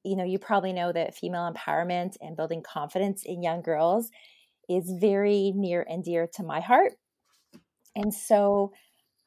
you 0.04 0.16
know, 0.16 0.24
you 0.24 0.38
probably 0.38 0.74
know 0.74 0.92
that 0.92 1.16
female 1.16 1.52
empowerment 1.52 2.16
and 2.22 2.36
building 2.36 2.62
confidence 2.62 3.24
in 3.26 3.42
young 3.42 3.62
girls 3.62 4.10
is 4.70 4.94
very 5.00 5.52
near 5.56 5.86
and 5.90 6.04
dear 6.04 6.28
to 6.36 6.44
my 6.44 6.60
heart. 6.60 6.94
And 7.96 8.14
so 8.14 8.74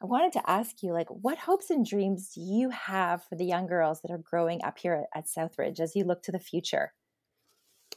I 0.02 0.06
wanted 0.06 0.32
to 0.32 0.50
ask 0.50 0.82
you, 0.82 0.92
like, 0.92 1.08
what 1.08 1.38
hopes 1.38 1.70
and 1.70 1.84
dreams 1.84 2.32
do 2.34 2.40
you 2.40 2.68
have 2.70 3.24
for 3.24 3.34
the 3.34 3.46
young 3.46 3.66
girls 3.66 4.02
that 4.02 4.10
are 4.10 4.18
growing 4.18 4.62
up 4.62 4.78
here 4.78 5.06
at 5.14 5.26
Southridge 5.26 5.80
as 5.80 5.96
you 5.96 6.04
look 6.04 6.22
to 6.24 6.32
the 6.32 6.38
future? 6.38 6.92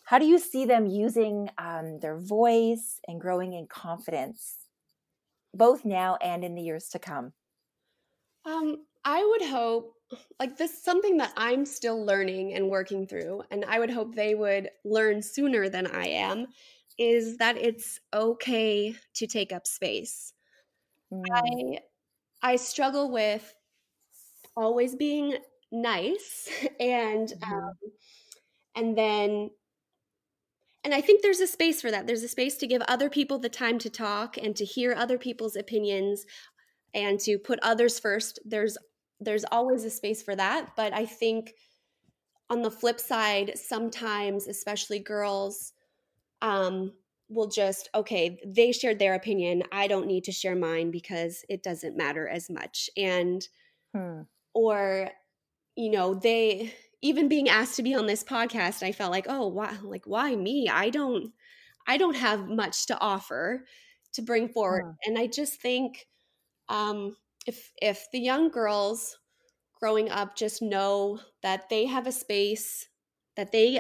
How 0.04 0.18
do 0.18 0.26
you 0.26 0.40
see 0.40 0.66
them 0.66 0.86
using 0.88 1.50
um, 1.58 2.00
their 2.00 2.18
voice 2.18 3.00
and 3.08 3.20
growing 3.20 3.54
in 3.54 3.68
confidence, 3.68 4.56
both 5.54 5.84
now 5.84 6.16
and 6.22 6.44
in 6.44 6.56
the 6.56 6.64
years 6.64 6.88
to 6.90 7.00
come? 7.00 7.34
Um, 8.46 8.86
I 9.04 9.24
would 9.24 9.48
hope, 9.50 9.94
like 10.40 10.58
this, 10.58 10.82
something 10.82 11.18
that 11.18 11.34
I'm 11.36 11.66
still 11.66 12.04
learning 12.04 12.54
and 12.54 12.70
working 12.70 13.08
through, 13.08 13.44
and 13.52 13.66
I 13.66 13.78
would 13.78 13.92
hope 13.92 14.16
they 14.16 14.36
would 14.36 14.70
learn 14.86 15.22
sooner 15.22 15.70
than 15.70 15.86
I 15.88 16.08
am, 16.08 16.48
is 16.98 17.38
that 17.38 17.58
it's 17.58 18.00
okay 18.14 18.96
to 19.16 19.28
take 19.28 19.52
up 19.52 19.68
space. 19.68 20.34
Mm. 21.12 21.24
I 21.32 21.80
I 22.42 22.56
struggle 22.56 23.12
with 23.12 23.54
always 24.56 24.96
being 24.96 25.38
nice 25.72 26.50
and 26.80 27.28
mm-hmm. 27.30 27.54
um, 27.54 27.74
and 28.76 28.98
then 28.98 29.50
and 30.84 30.94
I 30.94 31.02
think 31.02 31.22
there's 31.22 31.42
a 31.42 31.48
space 31.48 31.82
for 31.82 31.92
that. 31.92 32.08
There's 32.08 32.24
a 32.24 32.30
space 32.30 32.56
to 32.58 32.68
give 32.68 32.82
other 32.88 33.10
people 33.10 33.38
the 33.38 33.50
time 33.50 33.80
to 33.80 33.90
talk 33.90 34.38
and 34.38 34.56
to 34.56 34.64
hear 34.64 34.94
other 34.94 35.18
people's 35.18 35.58
opinions 35.58 36.26
and 36.94 37.20
to 37.20 37.38
put 37.38 37.60
others 37.62 38.00
first. 38.00 38.40
There's 38.46 38.78
there's 39.20 39.46
always 39.52 39.84
a 39.84 39.90
space 39.90 40.24
for 40.24 40.36
that, 40.36 40.76
but 40.78 40.94
I 40.94 41.06
think 41.06 41.54
on 42.50 42.62
the 42.62 42.72
flip 42.72 43.00
side, 43.00 43.58
sometimes 43.58 44.48
especially 44.48 45.00
girls 45.00 45.74
um 46.42 46.94
will 47.30 47.48
just 47.48 47.90
okay, 47.94 48.40
they 48.46 48.72
shared 48.72 49.00
their 49.00 49.14
opinion. 49.14 49.64
I 49.72 49.88
don't 49.88 50.08
need 50.08 50.24
to 50.26 50.32
share 50.32 50.56
mine 50.56 50.92
because 50.92 51.46
it 51.48 51.64
doesn't 51.64 51.98
matter 51.98 52.28
as 52.28 52.50
much. 52.50 52.90
And 52.98 53.48
hmm. 53.96 54.22
or 54.54 55.10
you 55.76 55.92
know, 55.92 56.16
they 56.16 56.74
even 57.02 57.30
being 57.30 57.48
asked 57.48 57.76
to 57.78 57.84
be 57.84 57.96
on 57.96 58.08
this 58.08 58.24
podcast, 58.24 58.84
I 58.84 58.92
felt 58.92 59.12
like, 59.12 59.28
oh, 59.30 59.48
why 59.48 59.78
like 59.84 60.06
why 60.06 60.36
me? 60.36 60.68
I 60.72 60.90
don't 60.90 61.32
I 61.88 61.98
don't 61.98 62.16
have 62.16 62.48
much 62.48 62.88
to 62.88 63.00
offer 63.00 63.66
to 64.14 64.22
bring 64.22 64.50
forward. 64.50 64.84
Yeah. 64.86 65.10
And 65.10 65.20
I 65.20 65.28
just 65.28 65.62
think 65.62 66.08
um 66.68 67.16
if 67.48 67.72
if 67.82 68.08
the 68.12 68.20
young 68.20 68.50
girls 68.50 69.18
growing 69.80 70.10
up 70.10 70.36
just 70.36 70.62
know 70.62 71.20
that 71.42 71.70
they 71.70 71.86
have 71.86 72.06
a 72.06 72.12
space 72.12 72.88
that 73.38 73.52
they 73.52 73.80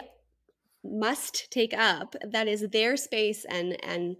must 0.83 1.51
take 1.51 1.73
up 1.73 2.15
that 2.31 2.47
is 2.47 2.67
their 2.69 2.95
space 2.95 3.45
and 3.49 3.77
and 3.83 4.15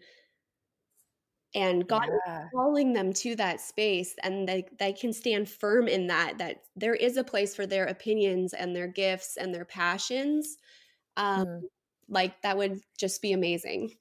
and 1.55 1.87
God 1.87 2.05
yeah. 2.27 2.43
is 2.43 2.49
calling 2.53 2.93
them 2.93 3.11
to 3.13 3.35
that 3.37 3.59
space 3.59 4.13
and 4.23 4.47
they, 4.47 4.65
they 4.77 4.93
can 4.93 5.11
stand 5.11 5.49
firm 5.49 5.87
in 5.87 6.07
that 6.07 6.37
that 6.37 6.57
there 6.75 6.93
is 6.93 7.17
a 7.17 7.23
place 7.23 7.55
for 7.55 7.65
their 7.65 7.85
opinions 7.85 8.53
and 8.53 8.75
their 8.75 8.87
gifts 8.87 9.37
and 9.37 9.53
their 9.53 9.65
passions 9.65 10.57
um 11.17 11.45
mm. 11.45 11.61
like 12.07 12.39
that 12.41 12.57
would 12.57 12.79
just 12.97 13.21
be 13.21 13.31
amazing 13.31 13.91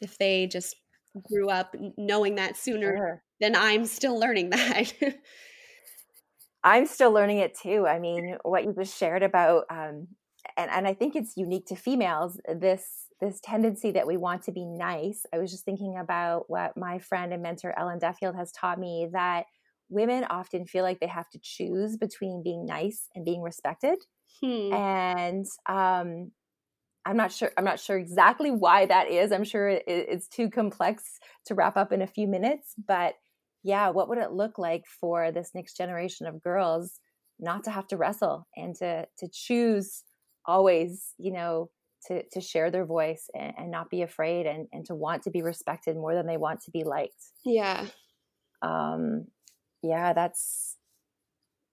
if 0.00 0.18
they 0.18 0.46
just 0.46 0.74
grew 1.22 1.48
up 1.48 1.74
knowing 1.96 2.36
that 2.36 2.56
sooner 2.56 2.96
sure. 2.96 3.22
than 3.40 3.54
I'm 3.54 3.84
still 3.84 4.18
learning 4.18 4.50
that 4.50 4.92
I'm 6.64 6.86
still 6.86 7.12
learning 7.12 7.38
it 7.38 7.56
too 7.56 7.86
I 7.86 8.00
mean 8.00 8.36
what 8.42 8.64
you 8.64 8.74
just 8.76 8.98
shared 8.98 9.22
about 9.22 9.64
um 9.70 10.08
and 10.56 10.70
and 10.70 10.86
I 10.86 10.94
think 10.94 11.16
it's 11.16 11.36
unique 11.36 11.66
to 11.66 11.76
females 11.76 12.40
this 12.48 13.06
this 13.20 13.40
tendency 13.42 13.90
that 13.92 14.06
we 14.06 14.16
want 14.16 14.42
to 14.44 14.52
be 14.52 14.64
nice. 14.64 15.24
I 15.34 15.38
was 15.38 15.50
just 15.50 15.64
thinking 15.64 15.98
about 15.98 16.44
what 16.48 16.76
my 16.76 16.98
friend 16.98 17.32
and 17.32 17.42
mentor 17.42 17.74
Ellen 17.76 17.98
Duffield 17.98 18.36
has 18.36 18.52
taught 18.52 18.78
me 18.78 19.08
that 19.12 19.46
women 19.88 20.24
often 20.24 20.66
feel 20.66 20.84
like 20.84 21.00
they 21.00 21.08
have 21.08 21.28
to 21.30 21.40
choose 21.42 21.96
between 21.96 22.42
being 22.44 22.66
nice 22.66 23.08
and 23.14 23.24
being 23.24 23.42
respected. 23.42 23.98
Hmm. 24.40 24.72
And 24.72 25.46
um, 25.68 26.30
I'm 27.04 27.16
not 27.16 27.32
sure. 27.32 27.50
I'm 27.56 27.64
not 27.64 27.80
sure 27.80 27.98
exactly 27.98 28.50
why 28.50 28.86
that 28.86 29.10
is. 29.10 29.32
I'm 29.32 29.44
sure 29.44 29.68
it, 29.68 29.84
it's 29.86 30.28
too 30.28 30.50
complex 30.50 31.04
to 31.46 31.54
wrap 31.54 31.76
up 31.76 31.92
in 31.92 32.02
a 32.02 32.06
few 32.06 32.28
minutes. 32.28 32.74
But 32.86 33.14
yeah, 33.64 33.88
what 33.90 34.08
would 34.08 34.18
it 34.18 34.32
look 34.32 34.58
like 34.58 34.84
for 35.00 35.32
this 35.32 35.50
next 35.54 35.76
generation 35.76 36.26
of 36.26 36.42
girls 36.42 37.00
not 37.40 37.64
to 37.64 37.70
have 37.70 37.86
to 37.88 37.96
wrestle 37.96 38.46
and 38.56 38.74
to 38.76 39.06
to 39.18 39.28
choose 39.32 40.02
always, 40.48 41.14
you 41.18 41.30
know, 41.30 41.70
to 42.06 42.24
to 42.32 42.40
share 42.40 42.70
their 42.70 42.86
voice 42.86 43.28
and, 43.34 43.52
and 43.58 43.70
not 43.70 43.90
be 43.90 44.02
afraid 44.02 44.46
and 44.46 44.66
and 44.72 44.84
to 44.86 44.94
want 44.94 45.22
to 45.24 45.30
be 45.30 45.42
respected 45.42 45.94
more 45.94 46.14
than 46.14 46.26
they 46.26 46.36
want 46.36 46.62
to 46.62 46.70
be 46.70 46.82
liked. 46.82 47.22
Yeah. 47.44 47.86
Um 48.62 49.26
yeah 49.82 50.12
that's 50.14 50.76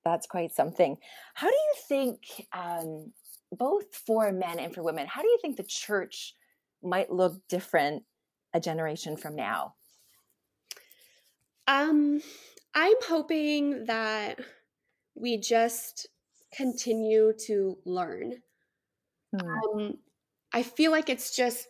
that's 0.04 0.28
quite 0.28 0.54
something. 0.54 0.98
How 1.34 1.48
do 1.48 1.56
you 1.56 1.74
think 1.88 2.20
um 2.54 3.14
both 3.52 3.96
for 3.96 4.32
men 4.32 4.60
and 4.60 4.74
for 4.74 4.84
women 4.84 5.08
how 5.08 5.22
do 5.22 5.28
you 5.28 5.40
think 5.42 5.56
the 5.56 5.64
church 5.64 6.34
might 6.84 7.12
look 7.12 7.36
different 7.48 8.04
a 8.54 8.60
generation 8.60 9.16
from 9.16 9.36
now? 9.36 9.76
Um 11.68 12.22
i'm 12.74 12.98
hoping 13.08 13.86
that 13.86 14.40
we 15.16 15.38
just 15.38 16.08
continue 16.54 17.34
to 17.48 17.78
learn 17.86 18.34
hmm. 19.40 19.80
um, 19.80 19.98
I 20.54 20.64
feel 20.64 20.92
like 20.92 21.10
it's 21.10 21.36
just 21.36 21.68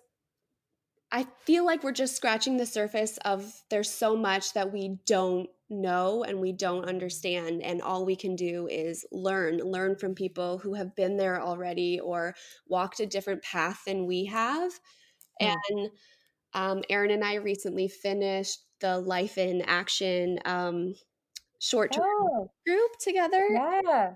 I 1.11 1.25
feel 1.45 1.65
like 1.65 1.83
we're 1.83 1.91
just 1.91 2.15
scratching 2.15 2.57
the 2.57 2.65
surface 2.65 3.17
of 3.23 3.63
there's 3.69 3.89
so 3.89 4.15
much 4.17 4.53
that 4.53 4.73
we 4.73 4.97
don't 5.05 5.49
know 5.69 6.23
and 6.23 6.39
we 6.39 6.51
don't 6.51 6.85
understand 6.85 7.63
and 7.63 7.81
all 7.81 8.05
we 8.05 8.15
can 8.15 8.35
do 8.35 8.67
is 8.67 9.05
learn 9.11 9.57
learn 9.59 9.95
from 9.95 10.13
people 10.13 10.59
who 10.59 10.73
have 10.75 10.95
been 10.95 11.17
there 11.17 11.41
already 11.41 11.99
or 11.99 12.35
walked 12.67 12.99
a 12.99 13.05
different 13.05 13.41
path 13.41 13.81
than 13.87 14.05
we 14.05 14.25
have 14.25 14.71
mm. 15.41 15.55
and 15.71 15.89
um, 16.53 16.83
aaron 16.89 17.09
and 17.09 17.23
i 17.23 17.35
recently 17.35 17.87
finished 17.87 18.59
the 18.79 18.99
life 18.99 19.39
in 19.39 19.61
action 19.63 20.37
um, 20.45 20.93
short 21.59 21.91
term 21.91 22.03
oh. 22.05 22.51
group 22.67 22.91
together 22.99 23.47
yeah 23.51 24.11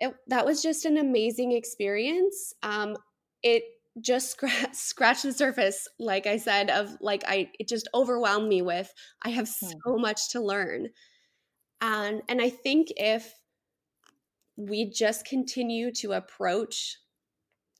it, 0.00 0.14
that 0.26 0.44
was 0.44 0.62
just 0.62 0.84
an 0.84 0.98
amazing 0.98 1.52
experience 1.52 2.54
um, 2.62 2.96
it 3.42 3.62
just 4.00 4.30
scratch, 4.30 4.68
scratch 4.74 5.22
the 5.22 5.32
surface 5.32 5.88
like 5.98 6.26
i 6.26 6.36
said 6.36 6.70
of 6.70 6.96
like 7.00 7.24
i 7.26 7.50
it 7.58 7.68
just 7.68 7.88
overwhelmed 7.94 8.48
me 8.48 8.62
with 8.62 8.92
i 9.22 9.30
have 9.30 9.48
hmm. 9.48 9.66
so 9.84 9.96
much 9.96 10.30
to 10.30 10.40
learn 10.40 10.88
and 11.80 12.22
and 12.28 12.40
i 12.40 12.48
think 12.48 12.88
if 12.96 13.34
we 14.56 14.90
just 14.90 15.26
continue 15.26 15.92
to 15.92 16.12
approach 16.12 16.98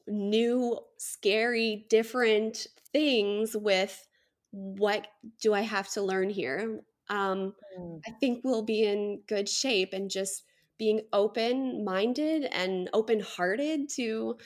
new 0.07 0.79
scary 0.99 1.87
different 1.89 2.67
things 2.93 3.57
with 3.57 4.07
what 4.51 5.07
do 5.41 5.53
i 5.53 5.61
have 5.61 5.89
to 5.91 6.03
learn 6.03 6.31
here 6.31 6.81
um 7.11 7.55
mm. 7.79 8.01
i 8.07 8.11
think 8.21 8.41
we'll 8.45 8.63
be 8.63 8.85
in 8.85 9.21
good 9.27 9.49
shape 9.49 9.93
and 9.93 10.11
just 10.11 10.45
being 10.79 11.01
open 11.13 11.85
minded 11.85 12.45
and 12.45 12.91
open 12.93 13.21
hearted 13.21 13.89
to 13.91 14.37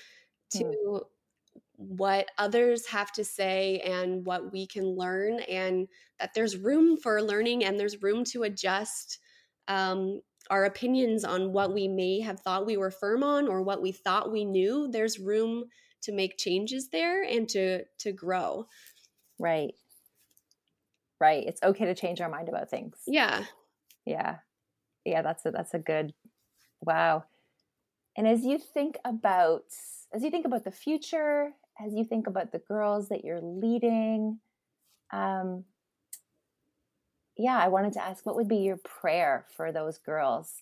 to 0.50 0.64
mm 0.64 1.00
what 1.80 2.28
others 2.36 2.86
have 2.86 3.10
to 3.10 3.24
say 3.24 3.80
and 3.80 4.26
what 4.26 4.52
we 4.52 4.66
can 4.66 4.84
learn, 4.84 5.40
and 5.40 5.88
that 6.18 6.34
there's 6.34 6.58
room 6.58 6.98
for 6.98 7.22
learning 7.22 7.64
and 7.64 7.80
there's 7.80 8.02
room 8.02 8.22
to 8.22 8.42
adjust 8.42 9.18
um, 9.66 10.20
our 10.50 10.66
opinions 10.66 11.24
on 11.24 11.54
what 11.54 11.72
we 11.72 11.88
may 11.88 12.20
have 12.20 12.40
thought 12.40 12.66
we 12.66 12.76
were 12.76 12.90
firm 12.90 13.22
on 13.22 13.48
or 13.48 13.62
what 13.62 13.80
we 13.80 13.92
thought 13.92 14.30
we 14.30 14.44
knew. 14.44 14.88
There's 14.92 15.18
room 15.18 15.64
to 16.02 16.12
make 16.12 16.36
changes 16.36 16.90
there 16.90 17.22
and 17.22 17.48
to 17.48 17.84
to 18.00 18.12
grow. 18.12 18.66
Right. 19.38 19.72
Right. 21.18 21.44
It's 21.46 21.62
okay 21.62 21.86
to 21.86 21.94
change 21.94 22.20
our 22.20 22.28
mind 22.28 22.50
about 22.50 22.68
things. 22.68 22.96
Yeah. 23.06 23.44
Yeah. 24.04 24.36
Yeah, 25.06 25.22
that's 25.22 25.46
a 25.46 25.50
that's 25.50 25.72
a 25.72 25.78
good 25.78 26.12
wow. 26.80 27.24
And 28.16 28.26
as 28.26 28.44
you 28.44 28.58
think 28.58 28.98
about 29.04 29.64
as 30.12 30.22
you 30.22 30.30
think 30.30 30.44
about 30.44 30.64
the 30.64 30.72
future 30.72 31.52
as 31.84 31.94
you 31.94 32.04
think 32.04 32.26
about 32.26 32.52
the 32.52 32.58
girls 32.58 33.08
that 33.08 33.24
you're 33.24 33.40
leading, 33.40 34.38
um, 35.12 35.64
yeah, 37.36 37.58
I 37.58 37.68
wanted 37.68 37.94
to 37.94 38.04
ask 38.04 38.26
what 38.26 38.36
would 38.36 38.48
be 38.48 38.58
your 38.58 38.76
prayer 38.76 39.46
for 39.56 39.72
those 39.72 39.98
girls? 39.98 40.52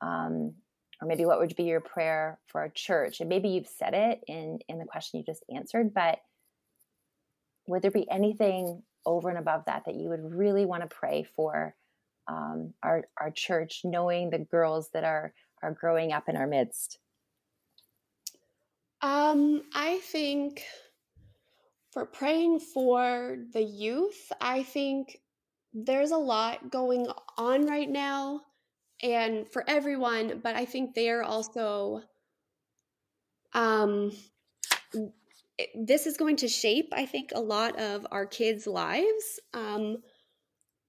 Um, 0.00 0.54
or 1.00 1.08
maybe 1.08 1.24
what 1.24 1.40
would 1.40 1.56
be 1.56 1.64
your 1.64 1.80
prayer 1.80 2.38
for 2.46 2.60
our 2.60 2.68
church? 2.68 3.20
And 3.20 3.28
maybe 3.28 3.48
you've 3.48 3.66
said 3.66 3.92
it 3.92 4.20
in, 4.28 4.60
in 4.68 4.78
the 4.78 4.84
question 4.84 5.18
you 5.18 5.26
just 5.26 5.44
answered, 5.52 5.92
but 5.92 6.20
would 7.66 7.82
there 7.82 7.90
be 7.90 8.08
anything 8.08 8.82
over 9.04 9.28
and 9.28 9.38
above 9.38 9.64
that 9.66 9.84
that 9.86 9.96
you 9.96 10.10
would 10.10 10.22
really 10.22 10.64
want 10.64 10.82
to 10.82 10.94
pray 10.94 11.24
for 11.24 11.74
um, 12.28 12.72
our, 12.84 13.02
our 13.20 13.32
church, 13.32 13.80
knowing 13.82 14.30
the 14.30 14.38
girls 14.38 14.90
that 14.94 15.02
are, 15.02 15.34
are 15.62 15.72
growing 15.72 16.12
up 16.12 16.28
in 16.28 16.36
our 16.36 16.46
midst? 16.46 16.98
Um, 19.00 19.62
I 19.74 19.98
think 19.98 20.62
for 21.92 22.06
praying 22.06 22.60
for 22.60 23.36
the 23.52 23.62
youth, 23.62 24.32
I 24.40 24.62
think 24.62 25.20
there's 25.74 26.10
a 26.10 26.16
lot 26.16 26.70
going 26.70 27.06
on 27.36 27.66
right 27.66 27.88
now 27.88 28.40
and 29.02 29.48
for 29.50 29.64
everyone, 29.68 30.40
but 30.42 30.54
I 30.54 30.64
think 30.64 30.94
they're 30.94 31.22
also 31.22 32.02
um 33.54 34.12
this 35.74 36.06
is 36.06 36.16
going 36.16 36.36
to 36.36 36.48
shape 36.48 36.88
I 36.92 37.04
think 37.04 37.30
a 37.34 37.40
lot 37.40 37.78
of 37.78 38.06
our 38.10 38.26
kids' 38.26 38.66
lives. 38.66 39.40
Um 39.52 39.98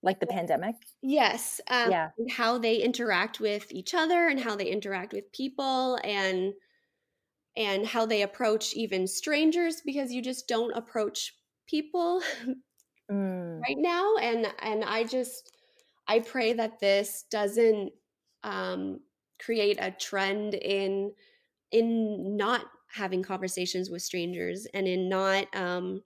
like 0.04 0.20
the 0.20 0.28
pandemic? 0.28 0.76
Yes. 1.02 1.60
Um, 1.70 1.90
yeah. 1.90 2.10
How 2.30 2.60
they 2.60 2.76
interact 2.76 3.40
with 3.40 3.72
each 3.72 3.96
other 3.96 4.28
and 4.28 4.40
how 4.40 4.56
they 4.56 4.68
interact 4.68 5.14
with 5.14 5.32
people 5.32 5.98
and 6.04 6.54
and 7.56 7.86
how 7.86 8.06
they 8.06 8.24
approach 8.24 8.74
even 8.74 9.08
strangers 9.08 9.82
because 9.86 10.12
you 10.12 10.22
just 10.22 10.48
don't 10.48 10.76
approach 10.76 11.36
people 11.68 12.22
mm. 13.12 13.60
right 13.62 13.78
now 13.78 14.16
and 14.18 14.48
and 14.62 14.84
I 14.84 15.04
just 15.06 15.52
I 16.08 16.20
pray 16.20 16.54
that 16.54 16.80
this 16.80 17.26
doesn't 17.32 17.94
um, 18.44 19.00
create 19.40 19.78
a 19.80 19.92
trend 19.92 20.54
in 20.54 21.14
in 21.72 22.38
not 22.38 22.66
having 22.88 23.24
conversations 23.24 23.90
with 23.90 24.02
strangers 24.02 24.68
and 24.74 24.88
in 24.88 25.10
not 25.10 25.48
um, 25.56 26.04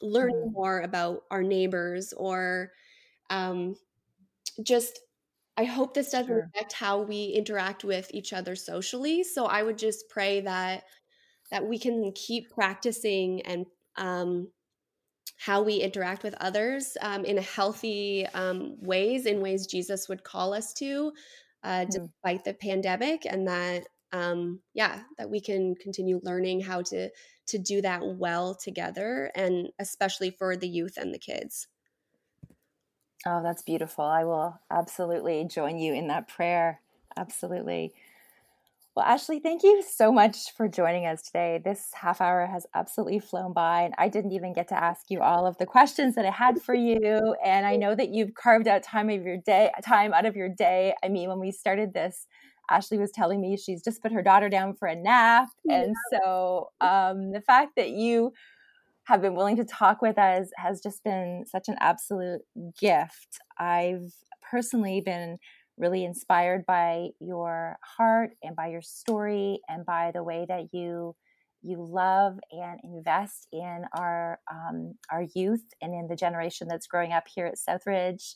learning 0.00 0.36
mm-hmm. 0.36 0.52
more 0.52 0.80
about 0.80 1.24
our 1.30 1.42
neighbors 1.42 2.14
or 2.16 2.70
um, 3.30 3.76
just 4.62 5.00
I 5.56 5.64
hope 5.64 5.94
this 5.94 6.10
doesn't 6.10 6.26
sure. 6.26 6.50
affect 6.54 6.72
how 6.72 7.02
we 7.02 7.26
interact 7.26 7.84
with 7.84 8.10
each 8.12 8.32
other 8.32 8.56
socially. 8.56 9.22
So 9.22 9.46
I 9.46 9.62
would 9.62 9.78
just 9.78 10.08
pray 10.08 10.40
that 10.40 10.84
that 11.50 11.66
we 11.66 11.78
can 11.78 12.12
keep 12.14 12.50
practicing 12.50 13.42
and 13.42 13.66
um, 13.96 14.48
how 15.36 15.62
we 15.62 15.76
interact 15.76 16.22
with 16.22 16.34
others 16.40 16.96
um, 17.00 17.24
in 17.24 17.36
healthy 17.36 18.26
um, 18.34 18.76
ways, 18.80 19.26
in 19.26 19.40
ways 19.40 19.66
Jesus 19.66 20.08
would 20.08 20.24
call 20.24 20.54
us 20.54 20.72
to, 20.74 21.12
uh, 21.62 21.84
mm. 21.84 21.90
despite 21.90 22.44
the 22.44 22.54
pandemic, 22.54 23.26
and 23.26 23.46
that 23.46 23.84
um, 24.12 24.60
yeah, 24.74 25.02
that 25.18 25.30
we 25.30 25.40
can 25.40 25.74
continue 25.76 26.20
learning 26.22 26.60
how 26.60 26.82
to 26.82 27.10
to 27.46 27.58
do 27.58 27.82
that 27.82 28.00
well 28.04 28.54
together, 28.54 29.30
and 29.34 29.68
especially 29.78 30.30
for 30.30 30.56
the 30.56 30.68
youth 30.68 30.96
and 30.96 31.12
the 31.12 31.18
kids. 31.18 31.68
Oh, 33.26 33.42
that's 33.42 33.62
beautiful. 33.62 34.04
I 34.04 34.24
will 34.24 34.60
absolutely 34.70 35.44
join 35.44 35.78
you 35.78 35.94
in 35.94 36.08
that 36.08 36.28
prayer. 36.28 36.80
Absolutely. 37.16 37.94
Well, 38.94 39.06
Ashley, 39.06 39.40
thank 39.40 39.64
you 39.64 39.82
so 39.82 40.12
much 40.12 40.52
for 40.56 40.68
joining 40.68 41.04
us 41.04 41.22
today. 41.22 41.60
This 41.64 41.90
half 41.94 42.20
hour 42.20 42.46
has 42.46 42.64
absolutely 42.74 43.18
flown 43.18 43.52
by, 43.52 43.82
and 43.82 43.94
I 43.98 44.08
didn't 44.08 44.32
even 44.32 44.52
get 44.52 44.68
to 44.68 44.80
ask 44.80 45.10
you 45.10 45.20
all 45.20 45.46
of 45.46 45.58
the 45.58 45.66
questions 45.66 46.14
that 46.14 46.24
I 46.24 46.30
had 46.30 46.62
for 46.62 46.74
you. 46.74 47.34
And 47.44 47.66
I 47.66 47.74
know 47.74 47.96
that 47.96 48.10
you've 48.10 48.34
carved 48.34 48.68
out 48.68 48.84
time 48.84 49.10
of 49.10 49.22
your 49.22 49.38
day, 49.38 49.72
time 49.84 50.14
out 50.14 50.26
of 50.26 50.36
your 50.36 50.48
day. 50.48 50.94
I 51.02 51.08
mean, 51.08 51.28
when 51.28 51.40
we 51.40 51.50
started 51.50 51.92
this, 51.92 52.28
Ashley 52.70 52.98
was 52.98 53.10
telling 53.10 53.40
me 53.40 53.56
she's 53.56 53.82
just 53.82 54.00
put 54.00 54.12
her 54.12 54.22
daughter 54.22 54.48
down 54.48 54.74
for 54.74 54.86
a 54.86 54.94
nap, 54.94 55.48
and 55.68 55.92
so 56.12 56.70
um, 56.80 57.32
the 57.32 57.40
fact 57.40 57.72
that 57.74 57.90
you 57.90 58.32
have 59.06 59.20
been 59.20 59.34
willing 59.34 59.56
to 59.56 59.64
talk 59.64 60.00
with 60.02 60.18
us 60.18 60.48
has 60.56 60.80
just 60.80 61.04
been 61.04 61.44
such 61.46 61.68
an 61.68 61.76
absolute 61.80 62.42
gift. 62.80 63.38
I've 63.58 64.12
personally 64.50 65.02
been 65.04 65.38
really 65.76 66.04
inspired 66.04 66.64
by 66.66 67.08
your 67.20 67.76
heart 67.82 68.30
and 68.42 68.54
by 68.54 68.68
your 68.68 68.82
story 68.82 69.60
and 69.68 69.84
by 69.84 70.12
the 70.14 70.22
way 70.22 70.46
that 70.48 70.68
you 70.72 71.14
you 71.62 71.82
love 71.82 72.38
and 72.50 72.78
invest 72.84 73.48
in 73.50 73.84
our 73.96 74.38
um, 74.50 74.94
our 75.10 75.24
youth 75.34 75.64
and 75.80 75.94
in 75.94 76.06
the 76.08 76.16
generation 76.16 76.68
that's 76.68 76.86
growing 76.86 77.12
up 77.12 77.24
here 77.34 77.46
at 77.46 77.56
Southridge. 77.56 78.34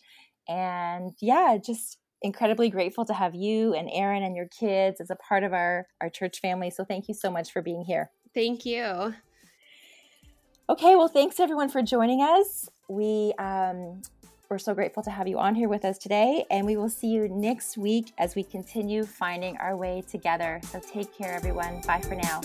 And 0.48 1.12
yeah, 1.20 1.58
just 1.64 1.98
incredibly 2.22 2.70
grateful 2.70 3.04
to 3.04 3.14
have 3.14 3.34
you 3.34 3.74
and 3.74 3.88
Aaron 3.92 4.22
and 4.22 4.34
your 4.34 4.48
kids 4.48 5.00
as 5.00 5.10
a 5.10 5.16
part 5.16 5.44
of 5.44 5.52
our 5.52 5.86
our 6.00 6.08
church 6.08 6.40
family. 6.40 6.70
So 6.70 6.84
thank 6.84 7.06
you 7.06 7.14
so 7.14 7.30
much 7.30 7.52
for 7.52 7.62
being 7.62 7.84
here. 7.84 8.10
Thank 8.34 8.64
you. 8.64 9.14
Okay, 10.70 10.96
well, 10.96 11.08
thanks 11.08 11.40
everyone 11.40 11.70
for 11.70 11.80
joining 11.80 12.20
us. 12.20 12.68
We 12.88 13.32
um, 13.38 14.02
we're 14.50 14.58
so 14.58 14.74
grateful 14.74 15.02
to 15.04 15.10
have 15.10 15.26
you 15.26 15.38
on 15.38 15.54
here 15.54 15.68
with 15.68 15.82
us 15.82 15.96
today, 15.96 16.44
and 16.50 16.66
we 16.66 16.76
will 16.76 16.90
see 16.90 17.06
you 17.06 17.26
next 17.26 17.78
week 17.78 18.12
as 18.18 18.34
we 18.34 18.42
continue 18.42 19.04
finding 19.04 19.56
our 19.56 19.78
way 19.78 20.02
together. 20.10 20.60
So 20.64 20.78
take 20.78 21.16
care, 21.16 21.32
everyone. 21.32 21.80
Bye 21.86 22.02
for 22.02 22.16
now. 22.16 22.42